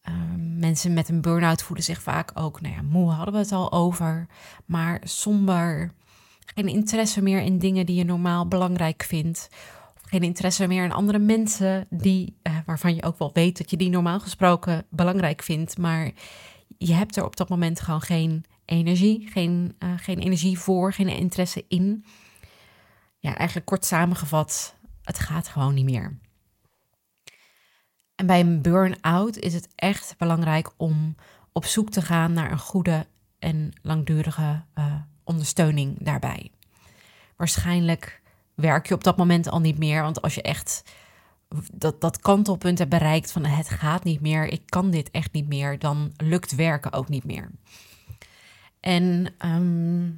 Ehm, 0.02 0.60
mensen 0.60 0.94
met 0.94 1.10
een 1.10 1.22
burn-out 1.22 1.62
voelen 1.62 1.86
zich 1.86 2.02
vaak 2.02 2.32
ook, 2.34 2.62
nou 2.62 2.74
ja, 2.74 2.82
moe 2.82 3.12
hadden 3.12 3.34
we 3.34 3.40
het 3.40 3.52
al 3.52 3.72
over, 3.72 4.28
maar 4.66 5.02
somber, 5.04 5.92
geen 6.56 6.68
interesse 6.68 7.22
meer 7.22 7.42
in 7.42 7.60
dingen 7.60 7.86
die 7.86 7.96
je 7.96 8.04
normaal 8.04 8.48
belangrijk 8.48 9.04
vindt 9.04 9.50
geen 10.10 10.24
interesse 10.24 10.68
meer 10.68 10.84
in 10.84 10.92
andere 10.92 11.20
mensen 11.20 11.88
die, 11.90 12.36
uh, 12.44 12.58
waarvan 12.66 12.96
je 12.96 13.04
ook 13.04 13.20
wel 13.20 13.30
weet 13.34 13.58
dat 13.58 13.70
je 13.70 13.78
die 13.78 13.90
normaal 13.90 14.20
gesproken 14.20 14.86
belangrijk 14.90 15.42
vindt, 15.42 15.78
maar 15.78 16.12
je 16.78 16.94
hebt 16.94 17.16
er 17.16 17.26
op 17.26 17.36
dat 17.36 17.50
moment 17.50 17.82
gewoon 17.82 18.02
geen 18.02 18.46
energie, 18.66 19.28
geen, 19.32 19.76
uh, 19.84 19.90
geen 19.96 20.20
energie 20.20 20.60
voor, 20.60 20.94
geen 20.94 21.08
interesse 21.08 21.66
in. 21.68 22.06
Ja, 23.28 23.36
eigenlijk 23.36 23.68
kort 23.68 23.86
samengevat, 23.86 24.76
het 25.04 25.20
gaat 25.20 25.48
gewoon 25.48 25.74
niet 25.74 25.86
meer. 25.86 26.18
En 28.16 28.26
bij 28.26 28.40
een 28.40 28.62
burn-out 28.62 29.38
is 29.38 29.54
het 29.54 29.68
echt 29.76 30.16
belangrijk 30.18 30.72
om 30.78 31.16
op 31.52 31.66
zoek 31.66 31.90
te 31.90 32.02
gaan 32.02 32.34
naar 32.34 32.52
een 32.52 32.60
goede 32.60 33.08
en 33.40 33.72
langdurige 33.82 34.64
uh, 34.76 34.96
ondersteuning 35.24 36.04
daarbij. 36.04 36.52
Waarschijnlijk 37.36 38.22
werk 38.56 38.88
je 38.88 38.94
op 38.94 39.04
dat 39.04 39.18
moment 39.18 39.50
al 39.50 39.60
niet 39.60 39.78
meer. 39.78 40.02
Want 40.02 40.22
als 40.22 40.36
je 40.36 40.42
echt 40.42 40.84
dat, 41.74 42.02
dat 42.02 42.20
kantelpunt 42.20 42.78
hebt 42.78 42.90
bereikt 42.90 43.32
van 43.32 43.46
het 43.46 43.70
gaat 43.70 44.04
niet 44.04 44.22
meer, 44.22 44.46
ik 44.46 44.62
kan 44.66 44.92
dit 44.92 45.12
echt 45.12 45.32
niet 45.32 45.48
meer, 45.48 45.80
dan 45.80 46.14
lukt 46.18 46.56
werken 46.56 46.94
ook 46.94 47.10
niet 47.10 47.24
meer. 47.24 47.52
En 48.80 49.34
ehm, 49.38 50.10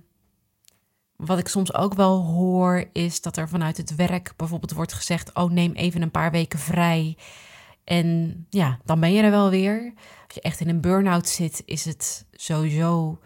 wat 1.20 1.40
ik 1.40 1.48
soms 1.48 1.74
ook 1.74 1.94
wel 1.94 2.24
hoor, 2.24 2.86
is 2.94 3.22
dat 3.22 3.38
er 3.38 3.50
vanuit 3.50 3.78
het 3.78 3.96
werk 3.96 4.34
bijvoorbeeld 4.36 4.74
wordt 4.74 4.94
gezegd: 4.94 5.34
Oh, 5.34 5.52
neem 5.52 5.74
even 5.74 6.02
een 6.02 6.12
paar 6.12 6.32
weken 6.32 6.60
vrij. 6.60 7.18
En 7.84 8.46
ja, 8.50 8.80
dan 8.86 9.00
ben 9.00 9.14
je 9.14 9.22
er 9.22 9.32
wel 9.32 9.50
weer. 9.50 9.94
Als 10.26 10.36
je 10.36 10.42
echt 10.42 10.60
in 10.60 10.70
een 10.70 10.82
burn-out 10.82 11.28
zit, 11.28 11.64
is 11.66 11.86
het 11.86 12.26
sowieso 12.32 13.20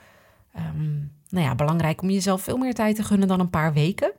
um, 0.56 1.12
nou 1.30 1.46
ja, 1.46 1.56
belangrijk 1.56 2.02
om 2.02 2.10
jezelf 2.10 2.42
veel 2.42 2.58
meer 2.58 2.74
tijd 2.74 2.96
te 2.96 3.04
gunnen 3.04 3.28
dan 3.28 3.40
een 3.40 3.50
paar 3.50 3.74
weken. 3.74 4.12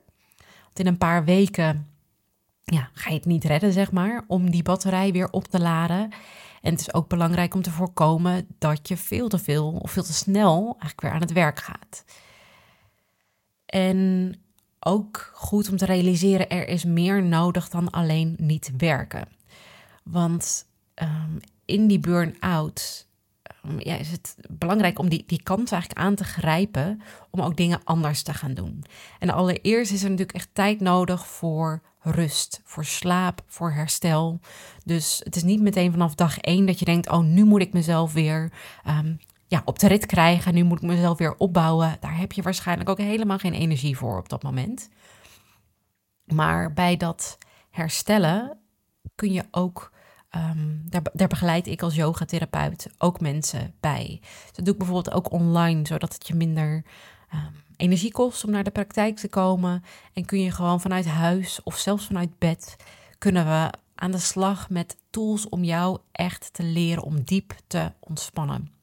Want 0.63 0.79
in 0.79 0.87
een 0.87 0.97
paar 0.97 1.25
weken 1.25 1.87
ja, 2.63 2.89
ga 2.93 3.09
je 3.09 3.15
het 3.15 3.25
niet 3.25 3.43
redden, 3.43 3.73
zeg 3.73 3.91
maar, 3.91 4.23
om 4.27 4.49
die 4.49 4.63
batterij 4.63 5.11
weer 5.11 5.29
op 5.31 5.47
te 5.47 5.59
laden. 5.59 6.09
En 6.61 6.71
het 6.71 6.79
is 6.79 6.93
ook 6.93 7.07
belangrijk 7.07 7.53
om 7.53 7.61
te 7.61 7.71
voorkomen 7.71 8.47
dat 8.57 8.87
je 8.87 8.97
veel 8.97 9.27
te 9.27 9.39
veel 9.39 9.71
of 9.81 9.91
veel 9.91 10.03
te 10.03 10.13
snel 10.13 10.63
eigenlijk 10.63 11.01
weer 11.01 11.11
aan 11.11 11.21
het 11.21 11.33
werk 11.33 11.59
gaat. 11.59 12.03
En 13.75 14.33
ook 14.79 15.31
goed 15.33 15.69
om 15.69 15.77
te 15.77 15.85
realiseren, 15.85 16.49
er 16.49 16.67
is 16.67 16.83
meer 16.83 17.23
nodig 17.23 17.69
dan 17.69 17.89
alleen 17.89 18.35
niet 18.37 18.71
werken. 18.77 19.27
Want 20.03 20.67
um, 20.95 21.39
in 21.65 21.87
die 21.87 21.99
burn-out 21.99 23.07
um, 23.65 23.79
ja, 23.79 23.95
is 23.95 24.11
het 24.11 24.35
belangrijk 24.49 24.99
om 24.99 25.09
die, 25.09 25.23
die 25.27 25.43
kans 25.43 25.71
eigenlijk 25.71 26.01
aan 26.01 26.15
te 26.15 26.23
grijpen 26.23 27.01
om 27.31 27.41
ook 27.41 27.57
dingen 27.57 27.83
anders 27.83 28.23
te 28.23 28.33
gaan 28.33 28.53
doen. 28.53 28.83
En 29.19 29.29
allereerst 29.29 29.91
is 29.91 30.03
er 30.03 30.09
natuurlijk 30.09 30.37
echt 30.37 30.49
tijd 30.53 30.79
nodig 30.79 31.27
voor 31.27 31.81
rust, 31.99 32.61
voor 32.63 32.85
slaap, 32.85 33.43
voor 33.47 33.71
herstel. 33.71 34.39
Dus 34.83 35.21
het 35.23 35.35
is 35.35 35.43
niet 35.43 35.61
meteen 35.61 35.91
vanaf 35.91 36.15
dag 36.15 36.37
één 36.37 36.65
dat 36.65 36.79
je 36.79 36.85
denkt: 36.85 37.09
oh, 37.09 37.23
nu 37.23 37.43
moet 37.43 37.61
ik 37.61 37.73
mezelf 37.73 38.13
weer 38.13 38.51
um, 38.87 39.19
op 39.65 39.79
de 39.79 39.87
rit 39.87 40.05
krijgen. 40.05 40.53
Nu 40.53 40.63
moet 40.63 40.81
ik 40.81 40.89
mezelf 40.89 41.17
weer 41.17 41.35
opbouwen. 41.37 41.97
Daar 41.99 42.17
heb 42.17 42.31
je 42.31 42.41
waarschijnlijk 42.41 42.89
ook 42.89 42.97
helemaal 42.97 43.37
geen 43.37 43.53
energie 43.53 43.97
voor 43.97 44.17
op 44.17 44.29
dat 44.29 44.43
moment. 44.43 44.89
Maar 46.23 46.73
bij 46.73 46.97
dat 46.97 47.37
herstellen 47.69 48.57
kun 49.15 49.31
je 49.31 49.43
ook. 49.51 49.93
Um, 50.35 50.83
daar, 51.13 51.27
begeleid 51.27 51.67
ik 51.67 51.81
als 51.81 51.95
yogatherapeut 51.95 52.89
ook 52.97 53.19
mensen 53.19 53.73
bij. 53.79 54.21
dat 54.51 54.65
doe 54.65 54.73
ik 54.73 54.79
bijvoorbeeld 54.79 55.15
ook 55.15 55.31
online, 55.31 55.87
zodat 55.87 56.13
het 56.13 56.27
je 56.27 56.35
minder 56.35 56.83
um, 57.33 57.63
energie 57.77 58.11
kost 58.11 58.43
om 58.43 58.51
naar 58.51 58.63
de 58.63 58.71
praktijk 58.71 59.17
te 59.17 59.29
komen. 59.29 59.83
En 60.13 60.25
kun 60.25 60.39
je 60.39 60.51
gewoon 60.51 60.81
vanuit 60.81 61.05
huis 61.05 61.63
of 61.63 61.77
zelfs 61.77 62.05
vanuit 62.05 62.39
bed 62.39 62.75
kunnen 63.17 63.45
we 63.45 63.69
aan 63.95 64.11
de 64.11 64.17
slag 64.17 64.69
met 64.69 64.97
tools 65.09 65.49
om 65.49 65.63
jou 65.63 65.99
echt 66.11 66.53
te 66.53 66.63
leren 66.63 67.03
om 67.03 67.23
diep 67.23 67.53
te 67.67 67.91
ontspannen. 67.99 68.74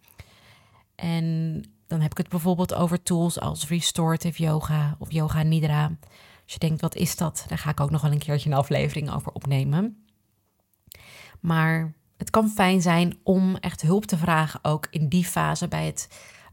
En 1.03 1.63
dan 1.87 2.01
heb 2.01 2.11
ik 2.11 2.17
het 2.17 2.29
bijvoorbeeld 2.29 2.75
over 2.75 3.03
tools 3.03 3.41
als 3.41 3.69
restorative 3.69 4.43
yoga 4.43 4.97
of 4.99 5.13
yoga 5.13 5.43
nidra. 5.43 5.91
Als 6.43 6.53
je 6.53 6.59
denkt, 6.59 6.81
wat 6.81 6.95
is 6.95 7.17
dat? 7.17 7.45
Daar 7.49 7.59
ga 7.59 7.71
ik 7.71 7.81
ook 7.81 7.91
nog 7.91 8.01
wel 8.01 8.13
een 8.13 8.19
keertje 8.19 8.51
een 8.51 8.57
aflevering 8.57 9.13
over 9.13 9.33
opnemen. 9.33 10.05
Maar 11.41 11.93
het 12.17 12.31
kan 12.31 12.49
fijn 12.49 12.83
zijn 12.83 13.19
om 13.23 13.57
echt 13.57 13.81
hulp 13.81 14.05
te 14.05 14.17
vragen, 14.17 14.61
ook 14.65 14.87
in 14.91 15.09
die 15.09 15.25
fase 15.25 15.69
bij 15.69 15.87
het, 15.87 16.09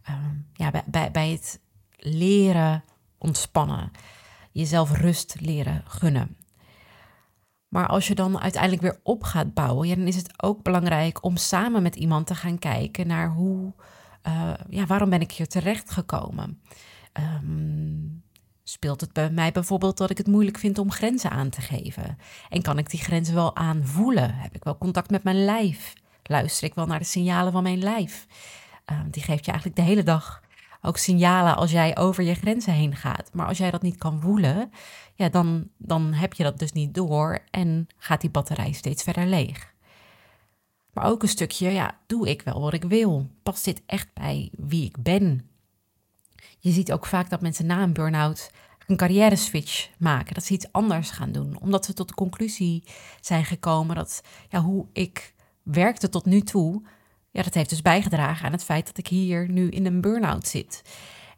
uh, 0.10 0.16
ja, 0.54 0.72
bij, 0.72 0.84
bij, 0.86 1.12
bij 1.12 1.30
het 1.30 1.60
leren 1.98 2.84
ontspannen. 3.18 3.92
Jezelf 4.52 4.92
rust 4.92 5.36
leren 5.40 5.84
gunnen. 5.88 6.38
Maar 7.68 7.88
als 7.88 8.08
je 8.08 8.16
dan 8.16 8.40
uiteindelijk 8.40 8.82
weer 8.82 9.00
op 9.04 9.24
gaat 9.24 9.54
bouwen, 9.54 9.88
ja, 9.88 9.96
dan 9.96 10.08
is 10.08 10.16
het 10.16 10.44
ook 10.44 10.64
belangrijk 10.64 11.24
om 11.24 11.38
samen 11.38 11.82
met 11.82 11.96
iemand 11.96 12.28
te 12.28 12.36
gaan 12.36 12.60
kijken 12.60 13.08
naar 13.08 13.30
hoe, 13.30 13.74
uh, 14.30 14.54
ja, 14.70 14.86
waarom 14.86 15.10
ben 15.10 15.22
ik 15.22 15.32
hier 15.32 15.48
terecht 15.48 15.92
gekomen? 15.92 16.62
Um, 17.14 18.24
speelt 18.64 19.02
het 19.02 19.14
bij 19.14 19.30
mij 19.30 19.52
bijvoorbeeld 19.52 19.98
dat 19.98 20.10
ik 20.10 20.18
het 20.18 20.28
moeilijk 20.28 20.58
vind 20.58 20.78
om 20.78 20.92
grenzen 20.92 21.30
aan 21.30 21.50
te 21.50 21.62
geven? 21.62 22.18
En 22.50 22.62
kan 22.62 22.78
ik 22.78 22.90
die 22.90 23.00
grenzen 23.00 23.36
wel 23.36 23.56
aanvoelen? 23.56 24.36
Heb 24.36 24.56
ik 24.56 24.64
wel 24.64 24.78
contact 24.78 25.10
met 25.10 25.24
mijn 25.24 25.46
lijf? 25.46 25.94
Luister 26.24 26.68
ik 26.68 26.74
wel 26.74 26.86
naar 26.86 27.00
de 27.00 27.06
signalen 27.06 27.52
van 27.52 27.64
mijn 27.64 27.80
lijf? 27.80 28.28
Uh, 28.92 29.00
die 29.12 29.24
geeft 29.24 29.46
je 29.46 29.52
eigenlijk 29.52 29.82
de 29.82 29.88
hele 29.88 30.04
dag 30.04 30.42
ook 30.82 30.98
signalen 30.98 31.56
als 31.56 31.72
jij 31.72 31.98
over 31.98 32.24
je 32.24 32.34
grenzen 32.34 32.74
heen 32.74 32.96
gaat. 32.96 33.30
Maar 33.34 33.48
als 33.48 33.58
jij 33.58 33.72
dat 33.72 33.82
niet 33.82 33.98
kan 33.98 34.22
voelen, 34.22 34.72
ja, 35.16 35.30
dan, 35.30 35.68
dan 35.78 36.14
heb 36.14 36.34
je 36.34 36.44
dat 36.44 36.60
dus 36.60 36.72
niet 36.72 36.94
door 36.94 37.40
en 37.52 37.88
gaat 37.98 38.22
die 38.22 38.30
batterij 38.30 38.72
steeds 38.72 39.04
verder 39.04 39.26
leeg. 39.26 39.74
Maar 40.94 41.06
ook 41.06 41.22
een 41.22 41.30
stukje, 41.30 41.70
ja, 41.70 41.98
doe 42.06 42.30
ik 42.30 42.42
wel 42.42 42.62
wat 42.62 42.74
ik 42.74 42.84
wil? 42.84 43.30
Past 43.44 43.66
dit 43.66 43.82
echt 43.86 44.14
bij 44.14 44.50
wie 44.58 44.86
ik 44.86 45.04
ben? 45.04 45.50
Je 46.60 46.72
ziet 46.72 46.92
ook 46.92 47.06
vaak 47.06 47.30
dat 47.30 47.42
mensen 47.42 47.66
na 47.66 47.82
een 47.82 47.94
burn-out 47.94 48.52
een 48.90 48.98
carrière 48.98 49.36
switch 49.36 49.90
maken, 49.98 50.34
dat 50.34 50.44
ze 50.44 50.54
iets 50.54 50.72
anders 50.72 51.10
gaan 51.10 51.32
doen, 51.32 51.60
omdat 51.60 51.86
ze 51.86 51.94
tot 51.94 52.08
de 52.08 52.14
conclusie 52.14 52.84
zijn 53.22 53.46
gekomen 53.46 53.96
dat 53.96 54.24
ja, 54.50 54.62
hoe 54.62 54.86
ik 54.94 55.34
werkte 55.64 56.10
tot 56.10 56.26
nu 56.26 56.42
toe, 56.42 56.82
ja, 57.32 57.44
dat 57.44 57.54
heeft 57.54 57.70
dus 57.70 57.82
bijgedragen 57.82 58.46
aan 58.46 58.52
het 58.52 58.64
feit 58.64 58.86
dat 58.86 58.98
ik 58.98 59.08
hier 59.08 59.50
nu 59.50 59.70
in 59.70 59.86
een 59.86 60.02
burn-out 60.02 60.48
zit. 60.48 60.82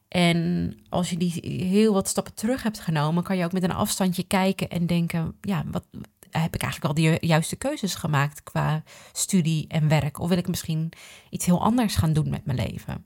En 0.08 0.78
als 0.90 1.10
je 1.10 1.18
die 1.18 1.42
heel 1.66 1.94
wat 1.94 2.08
stappen 2.08 2.34
terug 2.34 2.64
hebt 2.64 2.80
genomen, 2.80 3.24
kan 3.24 3.38
je 3.38 3.46
ook 3.46 3.52
met 3.52 3.64
een 3.64 3.74
afstandje 3.74 4.24
kijken 4.24 4.70
en 4.70 4.86
denken: 4.86 5.36
ja, 5.42 5.64
wat 5.72 5.86
heb 6.32 6.56
ik 6.56 6.62
eigenlijk 6.62 6.84
al 6.84 7.04
de 7.04 7.28
juiste 7.28 7.56
keuzes 7.56 7.96
gemaakt 7.96 8.44
qua 8.44 8.84
studie 9.12 9.67
en 9.67 9.88
werk? 9.88 10.20
Of 10.20 10.30
wil 10.30 10.38
ik 10.38 10.48
misschien 10.48 10.91
iets 11.30 11.46
heel 11.46 11.63
anders 11.63 11.96
gaan 11.96 12.13
doen 12.13 12.30
met 12.30 12.46
mijn 12.46 12.58
leven? 12.58 13.06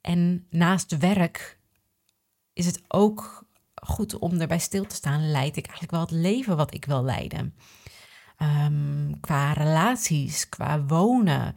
En 0.00 0.46
naast 0.50 0.98
werk 0.98 1.58
is 2.52 2.66
het 2.66 2.82
ook 2.88 3.46
goed 3.74 4.18
om 4.18 4.40
erbij 4.40 4.58
stil 4.58 4.86
te 4.86 4.94
staan. 4.94 5.30
Leid 5.30 5.56
ik 5.56 5.66
eigenlijk 5.66 5.90
wel 5.90 6.00
het 6.00 6.10
leven 6.10 6.56
wat 6.56 6.74
ik 6.74 6.84
wil 6.84 7.02
leiden? 7.02 7.54
Um, 8.38 9.20
qua 9.20 9.52
relaties, 9.52 10.48
qua 10.48 10.84
wonen, 10.84 11.56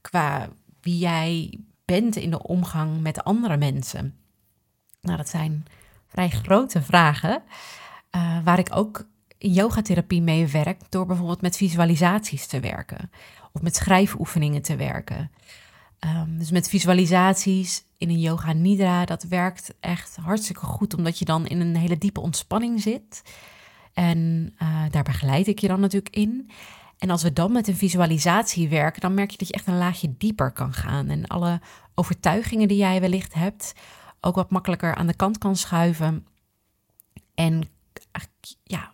qua 0.00 0.48
wie 0.80 0.98
jij 0.98 1.60
bent 1.84 2.16
in 2.16 2.30
de 2.30 2.42
omgang 2.42 3.00
met 3.00 3.24
andere 3.24 3.56
mensen? 3.56 4.18
Nou, 5.00 5.16
dat 5.16 5.28
zijn 5.28 5.66
vrij 6.06 6.28
grote 6.28 6.82
vragen, 6.82 7.42
uh, 8.16 8.44
waar 8.44 8.58
ik 8.58 8.76
ook 8.76 9.06
yogatherapie 9.38 10.22
mee 10.22 10.46
werk 10.46 10.80
door 10.88 11.06
bijvoorbeeld 11.06 11.40
met 11.40 11.56
visualisaties 11.56 12.46
te 12.46 12.60
werken 12.60 13.10
of 13.52 13.62
met 13.62 13.76
schrijfoefeningen 13.76 14.62
te 14.62 14.76
werken. 14.76 15.30
Um, 16.00 16.38
dus 16.38 16.50
met 16.50 16.68
visualisaties 16.68 17.84
in 17.96 18.08
een 18.08 18.20
yoga 18.20 18.52
nidra, 18.52 19.04
dat 19.04 19.22
werkt 19.22 19.74
echt 19.80 20.16
hartstikke 20.16 20.64
goed, 20.64 20.94
omdat 20.94 21.18
je 21.18 21.24
dan 21.24 21.46
in 21.46 21.60
een 21.60 21.76
hele 21.76 21.98
diepe 21.98 22.20
ontspanning 22.20 22.80
zit. 22.80 23.22
En 23.92 24.52
uh, 24.62 24.84
daar 24.90 25.02
begeleid 25.02 25.46
ik 25.46 25.58
je 25.58 25.68
dan 25.68 25.80
natuurlijk 25.80 26.16
in. 26.16 26.50
En 26.98 27.10
als 27.10 27.22
we 27.22 27.32
dan 27.32 27.52
met 27.52 27.68
een 27.68 27.76
visualisatie 27.76 28.68
werken, 28.68 29.00
dan 29.00 29.14
merk 29.14 29.30
je 29.30 29.36
dat 29.36 29.48
je 29.48 29.54
echt 29.54 29.66
een 29.66 29.78
laagje 29.78 30.14
dieper 30.18 30.50
kan 30.50 30.72
gaan. 30.72 31.08
En 31.08 31.26
alle 31.26 31.60
overtuigingen 31.94 32.68
die 32.68 32.76
jij 32.76 33.00
wellicht 33.00 33.34
hebt, 33.34 33.72
ook 34.20 34.34
wat 34.34 34.50
makkelijker 34.50 34.94
aan 34.94 35.06
de 35.06 35.16
kant 35.16 35.38
kan 35.38 35.56
schuiven. 35.56 36.26
En 37.34 37.62
ja, 38.64 38.90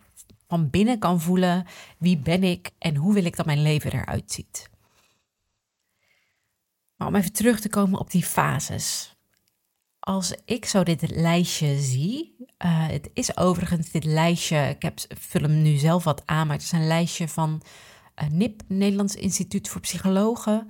van 0.55 0.69
binnen 0.69 0.99
kan 0.99 1.21
voelen 1.21 1.65
wie 1.97 2.17
ben 2.17 2.43
ik 2.43 2.71
en 2.77 2.95
hoe 2.95 3.13
wil 3.13 3.25
ik 3.25 3.35
dat 3.35 3.45
mijn 3.45 3.61
leven 3.61 3.93
eruit 3.93 4.31
ziet. 4.31 4.69
Maar 6.95 7.07
om 7.07 7.15
even 7.15 7.33
terug 7.33 7.59
te 7.59 7.69
komen 7.69 7.99
op 7.99 8.11
die 8.11 8.23
fases. 8.23 9.15
Als 9.99 10.35
ik 10.45 10.65
zo 10.65 10.83
dit 10.83 11.09
lijstje 11.15 11.79
zie, 11.79 12.35
uh, 12.39 12.87
het 12.87 13.09
is 13.13 13.37
overigens 13.37 13.91
dit 13.91 14.03
lijstje, 14.03 14.69
ik 14.69 14.81
heb, 14.81 14.99
vul 15.07 15.41
hem 15.41 15.61
nu 15.61 15.77
zelf 15.77 16.03
wat 16.03 16.21
aan, 16.25 16.47
maar 16.47 16.55
het 16.55 16.65
is 16.65 16.71
een 16.71 16.87
lijstje 16.87 17.27
van 17.27 17.61
uh, 18.23 18.29
NIP, 18.29 18.61
Nederlands 18.67 19.15
Instituut 19.15 19.69
voor 19.69 19.81
Psychologen. 19.81 20.67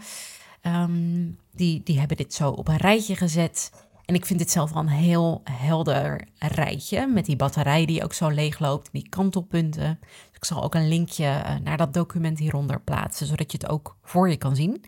Um, 0.62 1.40
die, 1.52 1.84
die 1.84 2.00
hebben 2.00 2.18
dit 2.18 2.34
zo 2.34 2.50
op 2.50 2.68
een 2.68 2.78
rijtje 2.78 3.16
gezet. 3.16 3.72
En 4.06 4.16
ik 4.16 4.26
vind 4.26 4.40
dit 4.40 4.52
zelf 4.52 4.72
wel 4.72 4.82
een 4.82 4.88
heel 4.88 5.42
helder 5.44 6.28
rijtje. 6.38 7.08
Met 7.08 7.26
die 7.26 7.36
batterij 7.36 7.86
die 7.86 8.04
ook 8.04 8.14
zo 8.14 8.30
leeg 8.30 8.60
loopt, 8.60 8.90
die 8.92 9.10
kantelpunten. 9.10 10.00
Dus 10.02 10.36
ik 10.36 10.46
zal 10.46 10.64
ook 10.64 10.76
een 10.76 10.88
linkje 10.88 11.24
uh, 11.24 11.56
naar 11.56 11.78
dat 11.78 11.94
document 11.94 12.40
hieronder 12.40 12.82
plaatsen, 12.82 13.28
zodat 13.28 13.52
je 13.52 13.58
het 13.58 13.70
ook 13.70 13.98
voor 14.04 14.30
je 14.30 14.38
kan 14.38 14.56
zien. 14.56 14.84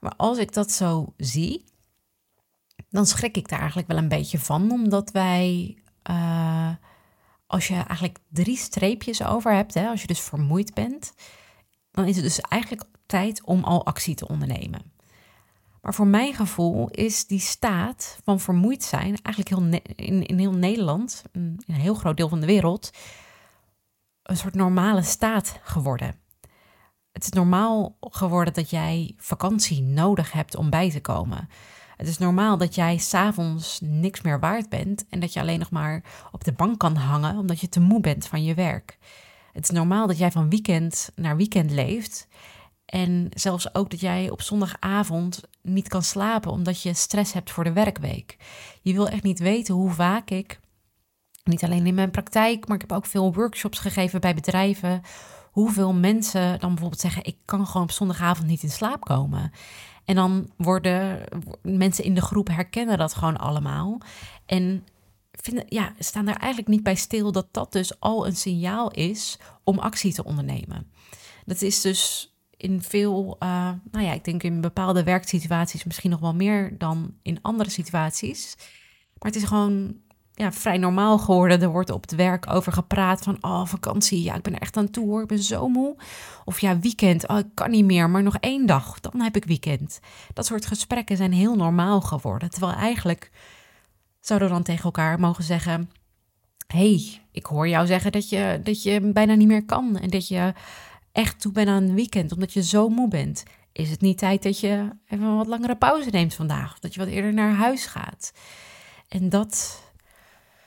Maar 0.00 0.14
als 0.16 0.38
ik 0.38 0.52
dat 0.52 0.70
zo 0.70 1.12
zie, 1.16 1.64
dan 2.88 3.06
schrik 3.06 3.36
ik 3.36 3.48
daar 3.48 3.58
eigenlijk 3.58 3.88
wel 3.88 3.98
een 3.98 4.08
beetje 4.08 4.38
van, 4.38 4.70
omdat 4.70 5.10
wij, 5.10 5.76
uh, 6.10 6.70
als 7.46 7.68
je 7.68 7.74
eigenlijk 7.74 8.18
drie 8.28 8.56
streepjes 8.56 9.24
over 9.24 9.54
hebt, 9.54 9.74
hè, 9.74 9.88
als 9.88 10.00
je 10.00 10.06
dus 10.06 10.20
vermoeid 10.20 10.74
bent, 10.74 11.14
dan 11.90 12.04
is 12.04 12.14
het 12.14 12.24
dus 12.24 12.40
eigenlijk 12.40 12.84
tijd 13.06 13.44
om 13.44 13.64
al 13.64 13.86
actie 13.86 14.14
te 14.14 14.28
ondernemen. 14.28 14.92
Maar 15.82 15.94
voor 15.94 16.06
mijn 16.06 16.34
gevoel 16.34 16.88
is 16.88 17.26
die 17.26 17.38
staat 17.38 18.20
van 18.24 18.40
vermoeid 18.40 18.82
zijn 18.82 19.18
eigenlijk 19.22 19.48
heel 19.48 19.80
in, 19.96 20.26
in 20.26 20.38
heel 20.38 20.52
Nederland, 20.52 21.22
in 21.32 21.62
een 21.66 21.74
heel 21.74 21.94
groot 21.94 22.16
deel 22.16 22.28
van 22.28 22.40
de 22.40 22.46
wereld, 22.46 22.90
een 24.22 24.36
soort 24.36 24.54
normale 24.54 25.02
staat 25.02 25.58
geworden. 25.62 26.14
Het 27.12 27.22
is 27.22 27.30
normaal 27.30 27.96
geworden 28.00 28.54
dat 28.54 28.70
jij 28.70 29.14
vakantie 29.16 29.82
nodig 29.82 30.32
hebt 30.32 30.56
om 30.56 30.70
bij 30.70 30.90
te 30.90 31.00
komen. 31.00 31.48
Het 31.96 32.08
is 32.08 32.18
normaal 32.18 32.56
dat 32.56 32.74
jij 32.74 32.96
s'avonds 32.96 33.80
niks 33.80 34.20
meer 34.20 34.40
waard 34.40 34.68
bent 34.68 35.04
en 35.08 35.20
dat 35.20 35.32
je 35.32 35.40
alleen 35.40 35.58
nog 35.58 35.70
maar 35.70 36.04
op 36.32 36.44
de 36.44 36.52
bank 36.52 36.78
kan 36.78 36.96
hangen 36.96 37.38
omdat 37.38 37.60
je 37.60 37.68
te 37.68 37.80
moe 37.80 38.00
bent 38.00 38.26
van 38.26 38.44
je 38.44 38.54
werk. 38.54 38.98
Het 39.52 39.62
is 39.62 39.70
normaal 39.70 40.06
dat 40.06 40.18
jij 40.18 40.30
van 40.30 40.48
weekend 40.48 41.10
naar 41.14 41.36
weekend 41.36 41.70
leeft. 41.70 42.28
En 42.84 43.26
zelfs 43.30 43.74
ook 43.74 43.90
dat 43.90 44.00
jij 44.00 44.30
op 44.30 44.42
zondagavond 44.42 45.40
niet 45.62 45.88
kan 45.88 46.02
slapen 46.02 46.50
omdat 46.50 46.82
je 46.82 46.94
stress 46.94 47.32
hebt 47.32 47.50
voor 47.50 47.64
de 47.64 47.72
werkweek. 47.72 48.36
Je 48.82 48.92
wil 48.92 49.08
echt 49.08 49.22
niet 49.22 49.38
weten 49.38 49.74
hoe 49.74 49.90
vaak 49.90 50.30
ik, 50.30 50.60
niet 51.44 51.64
alleen 51.64 51.86
in 51.86 51.94
mijn 51.94 52.10
praktijk, 52.10 52.66
maar 52.66 52.76
ik 52.76 52.88
heb 52.88 52.92
ook 52.92 53.06
veel 53.06 53.34
workshops 53.34 53.78
gegeven 53.78 54.20
bij 54.20 54.34
bedrijven, 54.34 55.02
hoeveel 55.50 55.92
mensen 55.92 56.60
dan 56.60 56.70
bijvoorbeeld 56.70 57.00
zeggen: 57.00 57.24
Ik 57.24 57.36
kan 57.44 57.66
gewoon 57.66 57.82
op 57.82 57.90
zondagavond 57.90 58.46
niet 58.46 58.62
in 58.62 58.70
slaap 58.70 59.00
komen. 59.00 59.52
En 60.04 60.14
dan 60.14 60.50
worden 60.56 61.24
mensen 61.62 62.04
in 62.04 62.14
de 62.14 62.20
groep 62.20 62.48
herkennen 62.48 62.98
dat 62.98 63.14
gewoon 63.14 63.36
allemaal. 63.36 64.00
En 64.46 64.86
vinden, 65.32 65.64
ja, 65.68 65.92
staan 65.98 66.24
daar 66.24 66.36
eigenlijk 66.36 66.70
niet 66.70 66.82
bij 66.82 66.94
stil 66.94 67.32
dat 67.32 67.46
dat 67.50 67.72
dus 67.72 68.00
al 68.00 68.26
een 68.26 68.36
signaal 68.36 68.90
is 68.90 69.38
om 69.64 69.78
actie 69.78 70.12
te 70.12 70.24
ondernemen. 70.24 70.90
Dat 71.44 71.62
is 71.62 71.80
dus 71.80 72.31
in 72.62 72.82
veel, 72.82 73.36
uh, 73.40 73.70
nou 73.90 74.04
ja, 74.04 74.12
ik 74.12 74.24
denk 74.24 74.42
in 74.42 74.60
bepaalde 74.60 75.02
werksituaties 75.02 75.84
misschien 75.84 76.10
nog 76.10 76.20
wel 76.20 76.34
meer 76.34 76.78
dan 76.78 77.14
in 77.22 77.38
andere 77.42 77.70
situaties. 77.70 78.54
Maar 79.18 79.32
het 79.32 79.42
is 79.42 79.48
gewoon 79.48 79.96
ja, 80.34 80.52
vrij 80.52 80.78
normaal 80.78 81.18
geworden. 81.18 81.62
Er 81.62 81.70
wordt 81.70 81.90
op 81.90 82.02
het 82.02 82.14
werk 82.14 82.50
over 82.50 82.72
gepraat 82.72 83.22
van, 83.22 83.36
oh, 83.40 83.66
vakantie, 83.66 84.22
ja, 84.22 84.34
ik 84.34 84.42
ben 84.42 84.54
er 84.54 84.60
echt 84.60 84.76
aan 84.76 84.90
toe 84.90 85.06
hoor, 85.06 85.22
ik 85.22 85.28
ben 85.28 85.38
zo 85.38 85.68
moe. 85.68 85.96
Of 86.44 86.60
ja, 86.60 86.78
weekend, 86.78 87.28
oh, 87.28 87.38
ik 87.38 87.46
kan 87.54 87.70
niet 87.70 87.84
meer, 87.84 88.10
maar 88.10 88.22
nog 88.22 88.36
één 88.40 88.66
dag, 88.66 89.00
dan 89.00 89.20
heb 89.20 89.36
ik 89.36 89.44
weekend. 89.44 90.00
Dat 90.32 90.46
soort 90.46 90.66
gesprekken 90.66 91.16
zijn 91.16 91.32
heel 91.32 91.56
normaal 91.56 92.00
geworden. 92.00 92.50
Terwijl 92.50 92.72
eigenlijk 92.72 93.30
zouden 94.20 94.48
we 94.48 94.54
dan 94.54 94.62
tegen 94.62 94.84
elkaar 94.84 95.20
mogen 95.20 95.44
zeggen, 95.44 95.90
hey, 96.66 97.20
ik 97.30 97.46
hoor 97.46 97.68
jou 97.68 97.86
zeggen 97.86 98.12
dat 98.12 98.28
je, 98.28 98.60
dat 98.62 98.82
je 98.82 99.00
bijna 99.00 99.34
niet 99.34 99.48
meer 99.48 99.64
kan 99.64 99.98
en 99.98 100.10
dat 100.10 100.28
je 100.28 100.52
echt 101.12 101.40
toe 101.40 101.52
bent 101.52 101.68
aan 101.68 101.82
een 101.82 101.94
weekend, 101.94 102.32
omdat 102.32 102.52
je 102.52 102.62
zo 102.62 102.88
moe 102.88 103.08
bent. 103.08 103.42
Is 103.72 103.90
het 103.90 104.00
niet 104.00 104.18
tijd 104.18 104.42
dat 104.42 104.60
je 104.60 104.88
even 105.06 105.24
een 105.24 105.36
wat 105.36 105.46
langere 105.46 105.76
pauze 105.76 106.10
neemt 106.10 106.34
vandaag? 106.34 106.72
Of 106.72 106.78
dat 106.78 106.94
je 106.94 107.00
wat 107.00 107.08
eerder 107.08 107.32
naar 107.32 107.54
huis 107.54 107.86
gaat? 107.86 108.32
En 109.08 109.28
dat, 109.28 109.82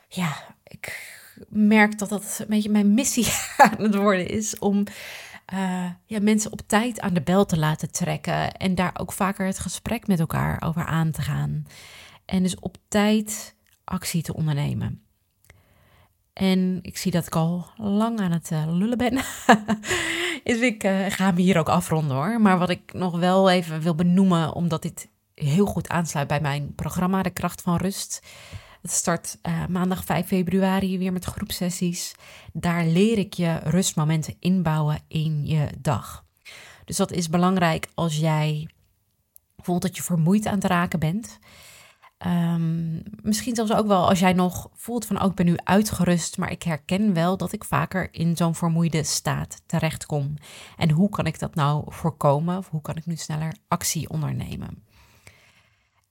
ja, 0.08 0.56
ik 0.64 1.14
merk 1.50 1.98
dat 1.98 2.10
dat 2.10 2.38
een 2.40 2.48
beetje 2.50 2.70
mijn 2.70 2.94
missie 2.94 3.28
aan 3.58 3.82
het 3.82 3.96
worden 3.96 4.28
is 4.28 4.60
om 4.60 4.84
uh, 5.54 5.90
ja, 6.06 6.20
mensen 6.22 6.52
op 6.52 6.62
tijd 6.68 7.00
aan 7.00 7.14
de 7.14 7.22
bel 7.22 7.46
te 7.46 7.58
laten 7.58 7.92
trekken 7.92 8.52
en 8.52 8.76
daar 8.76 8.96
ook 9.00 9.12
vaker 9.12 9.46
het 9.46 9.60
gesprek 9.60 10.08
met 10.08 10.20
elkaar 10.20 10.62
over 10.62 10.86
aan 10.86 11.12
te 11.12 11.22
gaan. 11.22 11.66
En 12.26 12.44
dus 12.44 12.60
op 12.60 12.78
tijd 12.88 13.56
actie 13.84 14.22
te 14.22 14.34
ondernemen. 14.34 15.05
En 16.36 16.80
ik 16.82 16.98
zie 16.98 17.12
dat 17.12 17.26
ik 17.26 17.36
al 17.36 17.66
lang 17.78 18.20
aan 18.20 18.32
het 18.32 18.52
uh, 18.52 18.64
lullen 18.68 18.98
ben. 18.98 19.14
dus 20.44 20.60
ik 20.60 20.84
uh, 20.84 21.06
ga 21.10 21.32
me 21.32 21.42
hier 21.42 21.58
ook 21.58 21.70
afronden 21.70 22.16
hoor. 22.16 22.42
Maar 22.42 22.58
wat 22.58 22.70
ik 22.70 22.94
nog 22.94 23.20
wel 23.20 23.50
even 23.50 23.82
wil 23.82 23.96
benoemen, 23.96 24.54
omdat 24.54 24.82
dit 24.82 25.10
heel 25.34 25.66
goed 25.66 25.90
aansluit 25.90 26.28
bij 26.28 26.42
mijn 26.42 26.76
programma 26.76 27.22
De 27.22 27.30
Kracht 27.30 27.62
van 27.62 27.78
Rust. 27.78 28.22
Het 28.82 28.92
start 28.92 29.38
uh, 29.44 29.66
maandag 29.66 30.04
5 30.04 30.28
februari 30.28 30.98
weer 30.98 31.14
met 31.14 31.26
groepsessies. 31.26 32.16
Daar 32.54 32.86
leer 32.86 33.18
ik 33.18 33.34
je 33.34 33.60
rustmomenten 33.64 34.36
inbouwen 34.40 35.00
in 35.08 35.46
je 35.46 35.68
dag. 35.78 36.26
Dus 36.86 36.98
dat 36.98 37.12
is 37.12 37.30
belangrijk 37.30 37.88
als 37.94 38.18
jij 38.18 38.70
voelt 39.58 39.82
dat 39.82 39.96
je 39.96 40.04
vermoeid 40.04 40.46
aan 40.46 40.54
het 40.54 40.64
raken 40.64 41.00
bent. 41.00 41.40
Um, 42.26 43.04
misschien 43.22 43.56
zelfs 43.56 43.74
ook 43.74 43.88
wel 43.88 44.10
als 44.10 44.20
jij 44.20 44.34
nog 44.34 44.70
voelt 44.74 45.06
van, 45.06 45.22
oh, 45.22 45.30
ik 45.30 45.36
ben 45.36 45.46
nu 45.46 45.56
uitgerust, 45.64 46.38
maar 46.38 46.52
ik 46.52 46.64
herken 46.64 47.14
wel 47.14 47.38
dat 47.38 47.52
ik 47.52 47.64
vaker 47.64 48.14
in 48.14 48.38
zo'n 48.38 48.56
vermoeide 48.56 49.04
staat 49.04 49.62
terechtkom. 49.66 50.34
En 50.78 50.92
hoe 50.92 51.10
kan 51.10 51.26
ik 51.26 51.40
dat 51.40 51.56
nou 51.56 51.84
voorkomen? 51.88 52.58
Of 52.58 52.70
hoe 52.70 52.82
kan 52.82 52.96
ik 52.96 53.06
nu 53.06 53.16
sneller 53.16 53.56
actie 53.68 54.10
ondernemen? 54.10 54.84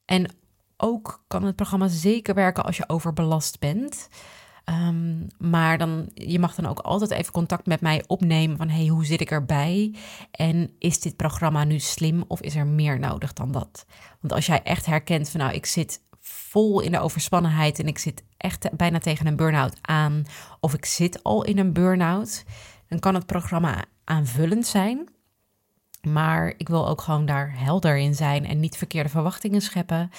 En 0.04 0.30
ook 0.76 1.24
kan 1.26 1.42
het 1.42 1.56
programma 1.56 1.88
zeker 1.88 2.34
werken 2.34 2.64
als 2.64 2.76
je 2.76 2.88
overbelast 2.88 3.58
bent. 3.58 4.08
Um, 4.64 5.26
maar 5.38 5.78
dan, 5.78 6.10
je 6.14 6.38
mag 6.38 6.54
dan 6.54 6.66
ook 6.66 6.78
altijd 6.78 7.10
even 7.10 7.32
contact 7.32 7.66
met 7.66 7.80
mij 7.80 8.04
opnemen 8.06 8.56
van 8.56 8.68
hey, 8.68 8.86
hoe 8.86 9.04
zit 9.04 9.20
ik 9.20 9.30
erbij? 9.30 9.94
En 10.30 10.70
is 10.78 11.00
dit 11.00 11.16
programma 11.16 11.64
nu 11.64 11.78
slim 11.78 12.24
of 12.28 12.40
is 12.40 12.56
er 12.56 12.66
meer 12.66 12.98
nodig 12.98 13.32
dan 13.32 13.52
dat? 13.52 13.86
Want 14.20 14.32
als 14.32 14.46
jij 14.46 14.62
echt 14.62 14.86
herkent 14.86 15.28
van 15.28 15.40
nou, 15.40 15.52
ik 15.52 15.66
zit 15.66 16.00
vol 16.20 16.80
in 16.80 16.92
de 16.92 17.00
overspannenheid 17.00 17.78
en 17.78 17.86
ik 17.86 17.98
zit 17.98 18.24
echt 18.36 18.76
bijna 18.76 18.98
tegen 18.98 19.26
een 19.26 19.36
burn-out 19.36 19.76
aan 19.80 20.24
of 20.60 20.74
ik 20.74 20.84
zit 20.84 21.22
al 21.22 21.44
in 21.44 21.58
een 21.58 21.72
burn-out, 21.72 22.44
dan 22.88 22.98
kan 22.98 23.14
het 23.14 23.26
programma 23.26 23.84
aanvullend 24.04 24.66
zijn. 24.66 25.08
Maar 26.02 26.54
ik 26.56 26.68
wil 26.68 26.88
ook 26.88 27.00
gewoon 27.00 27.26
daar 27.26 27.52
helder 27.56 27.96
in 27.96 28.14
zijn 28.14 28.46
en 28.46 28.60
niet 28.60 28.76
verkeerde 28.76 29.08
verwachtingen 29.08 29.60
scheppen. 29.60 30.10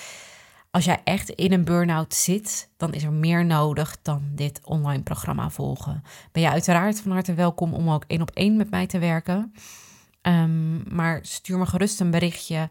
Als 0.75 0.85
jij 0.85 1.01
echt 1.03 1.29
in 1.29 1.51
een 1.51 1.63
burn-out 1.63 2.13
zit, 2.13 2.69
dan 2.77 2.93
is 2.93 3.03
er 3.03 3.11
meer 3.11 3.45
nodig 3.45 3.97
dan 4.01 4.21
dit 4.31 4.59
online 4.63 5.03
programma 5.03 5.49
volgen. 5.49 6.03
Ben 6.31 6.41
je 6.41 6.49
uiteraard 6.49 7.01
van 7.01 7.11
harte 7.11 7.33
welkom 7.33 7.73
om 7.73 7.89
ook 7.89 8.03
één 8.07 8.21
op 8.21 8.31
één 8.33 8.55
met 8.55 8.69
mij 8.69 8.87
te 8.87 8.99
werken. 8.99 9.53
Um, 10.21 10.83
maar 10.95 11.19
stuur 11.21 11.57
me 11.57 11.65
gerust 11.65 11.99
een 11.99 12.11
berichtje 12.11 12.69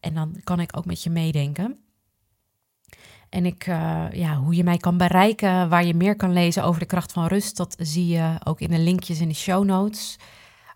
en 0.00 0.14
dan 0.14 0.40
kan 0.44 0.60
ik 0.60 0.76
ook 0.76 0.84
met 0.84 1.02
je 1.02 1.10
meedenken. 1.10 1.78
En 3.28 3.46
ik, 3.46 3.66
uh, 3.66 4.04
ja, 4.10 4.36
hoe 4.36 4.54
je 4.54 4.64
mij 4.64 4.78
kan 4.78 4.96
bereiken, 4.96 5.68
waar 5.68 5.84
je 5.84 5.94
meer 5.94 6.16
kan 6.16 6.32
lezen 6.32 6.64
over 6.64 6.80
de 6.80 6.86
kracht 6.86 7.12
van 7.12 7.26
rust, 7.26 7.56
dat 7.56 7.76
zie 7.78 8.06
je 8.06 8.34
ook 8.44 8.60
in 8.60 8.70
de 8.70 8.78
linkjes 8.78 9.20
in 9.20 9.28
de 9.28 9.34
show 9.34 9.64
notes. 9.64 10.18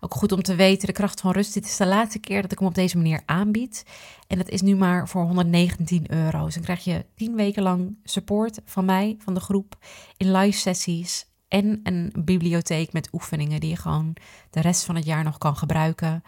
Ook 0.03 0.13
goed 0.13 0.31
om 0.31 0.41
te 0.41 0.55
weten, 0.55 0.87
de 0.87 0.93
kracht 0.93 1.21
van 1.21 1.31
rust, 1.31 1.53
dit 1.53 1.65
is 1.65 1.77
de 1.77 1.85
laatste 1.85 2.19
keer 2.19 2.41
dat 2.41 2.51
ik 2.51 2.59
hem 2.59 2.67
op 2.67 2.75
deze 2.75 2.97
manier 2.97 3.21
aanbied. 3.25 3.85
En 4.27 4.37
dat 4.37 4.49
is 4.49 4.61
nu 4.61 4.75
maar 4.75 5.07
voor 5.07 5.23
119 5.23 6.13
euro. 6.13 6.45
Dus 6.45 6.53
dan 6.53 6.63
krijg 6.63 6.83
je 6.83 7.05
10 7.15 7.35
weken 7.35 7.63
lang 7.63 7.97
support 8.03 8.59
van 8.65 8.85
mij, 8.85 9.17
van 9.19 9.33
de 9.33 9.39
groep, 9.39 9.77
in 10.17 10.31
live 10.31 10.57
sessies 10.57 11.25
en 11.47 11.79
een 11.83 12.13
bibliotheek 12.19 12.93
met 12.93 13.09
oefeningen 13.11 13.59
die 13.59 13.69
je 13.69 13.75
gewoon 13.75 14.15
de 14.49 14.61
rest 14.61 14.83
van 14.83 14.95
het 14.95 15.05
jaar 15.05 15.23
nog 15.23 15.37
kan 15.37 15.55
gebruiken. 15.55 16.23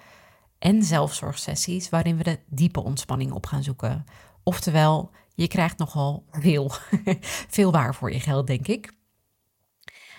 En 0.59 0.83
zelfzorgsessies 0.83 1.89
waarin 1.89 2.17
we 2.17 2.23
de 2.23 2.39
diepe 2.49 2.83
ontspanning 2.83 3.31
op 3.31 3.45
gaan 3.45 3.63
zoeken. 3.63 4.05
Oftewel, 4.43 5.12
je 5.36 5.47
krijgt 5.47 5.77
nogal 5.77 6.25
veel, 6.31 6.71
veel 7.55 7.71
waar 7.71 7.95
voor 7.95 8.12
je 8.12 8.19
geld, 8.19 8.47
denk 8.47 8.67
ik. 8.67 8.91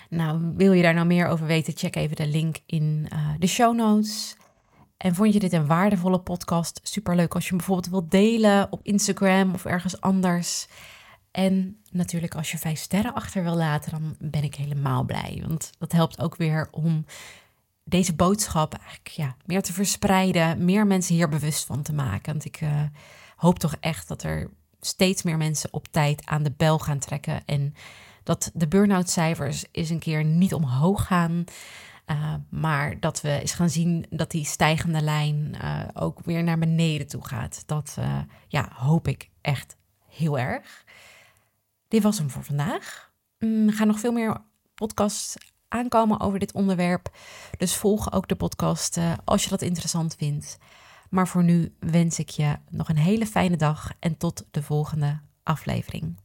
Nou, 0.09 0.53
wil 0.55 0.71
je 0.71 0.81
daar 0.81 0.93
nou 0.93 1.07
meer 1.07 1.27
over 1.27 1.45
weten? 1.45 1.77
Check 1.77 1.95
even 1.95 2.15
de 2.15 2.27
link 2.27 2.57
in 2.65 3.09
uh, 3.13 3.29
de 3.39 3.47
show 3.47 3.75
notes. 3.75 4.35
En 4.97 5.15
vond 5.15 5.33
je 5.33 5.39
dit 5.39 5.53
een 5.53 5.67
waardevolle 5.67 6.19
podcast? 6.19 6.79
Superleuk 6.83 7.33
als 7.33 7.43
je 7.43 7.49
hem 7.49 7.57
bijvoorbeeld 7.57 7.89
wilt 7.89 8.11
delen 8.11 8.71
op 8.71 8.79
Instagram 8.83 9.53
of 9.53 9.65
ergens 9.65 10.01
anders. 10.01 10.67
En 11.31 11.77
natuurlijk 11.91 12.35
als 12.35 12.51
je 12.51 12.57
vijf 12.57 12.79
sterren 12.79 13.13
achter 13.13 13.43
wil 13.43 13.55
laten, 13.55 13.91
dan 13.91 14.15
ben 14.31 14.43
ik 14.43 14.55
helemaal 14.55 15.03
blij. 15.03 15.43
Want 15.47 15.71
dat 15.77 15.91
helpt 15.91 16.21
ook 16.21 16.35
weer 16.35 16.67
om 16.71 17.05
deze 17.83 18.15
boodschap 18.15 18.73
eigenlijk 18.73 19.07
ja, 19.07 19.35
meer 19.45 19.61
te 19.61 19.73
verspreiden, 19.73 20.65
meer 20.65 20.87
mensen 20.87 21.15
hier 21.15 21.29
bewust 21.29 21.65
van 21.65 21.81
te 21.81 21.93
maken. 21.93 22.31
Want 22.31 22.45
ik 22.45 22.61
uh, 22.61 22.81
hoop 23.35 23.59
toch 23.59 23.75
echt 23.79 24.07
dat 24.07 24.23
er 24.23 24.49
steeds 24.79 25.23
meer 25.23 25.37
mensen 25.37 25.73
op 25.73 25.87
tijd 25.87 26.25
aan 26.25 26.43
de 26.43 26.53
bel 26.57 26.79
gaan 26.79 26.99
trekken 26.99 27.45
en 27.45 27.73
dat 28.25 28.51
de 28.53 28.67
burn-out 28.67 29.09
cijfers 29.09 29.65
eens 29.71 29.89
een 29.89 29.99
keer 29.99 30.23
niet 30.23 30.53
omhoog 30.53 31.05
gaan. 31.05 31.43
Uh, 32.05 32.33
maar 32.49 32.99
dat 32.99 33.21
we 33.21 33.39
eens 33.39 33.53
gaan 33.53 33.69
zien 33.69 34.05
dat 34.09 34.31
die 34.31 34.45
stijgende 34.45 35.01
lijn 35.01 35.55
uh, 35.63 35.81
ook 35.93 36.19
weer 36.23 36.43
naar 36.43 36.57
beneden 36.57 37.07
toe 37.07 37.25
gaat. 37.25 37.63
Dat 37.65 37.95
uh, 37.99 38.19
ja, 38.47 38.69
hoop 38.73 39.07
ik 39.07 39.29
echt 39.41 39.75
heel 40.07 40.39
erg. 40.39 40.83
Dit 41.87 42.03
was 42.03 42.17
hem 42.17 42.29
voor 42.29 42.43
vandaag. 42.43 43.11
Er 43.37 43.73
gaan 43.73 43.87
nog 43.87 43.99
veel 43.99 44.11
meer 44.11 44.41
podcasts 44.75 45.35
aankomen 45.67 46.19
over 46.19 46.39
dit 46.39 46.53
onderwerp. 46.53 47.17
Dus 47.57 47.75
volg 47.75 48.11
ook 48.11 48.27
de 48.27 48.35
podcast 48.35 48.99
als 49.23 49.43
je 49.43 49.49
dat 49.49 49.61
interessant 49.61 50.15
vindt. 50.15 50.57
Maar 51.09 51.27
voor 51.27 51.43
nu 51.43 51.75
wens 51.79 52.19
ik 52.19 52.29
je 52.29 52.55
nog 52.69 52.89
een 52.89 52.97
hele 52.97 53.25
fijne 53.25 53.57
dag 53.57 53.91
en 53.99 54.17
tot 54.17 54.45
de 54.51 54.63
volgende 54.63 55.19
aflevering. 55.43 56.17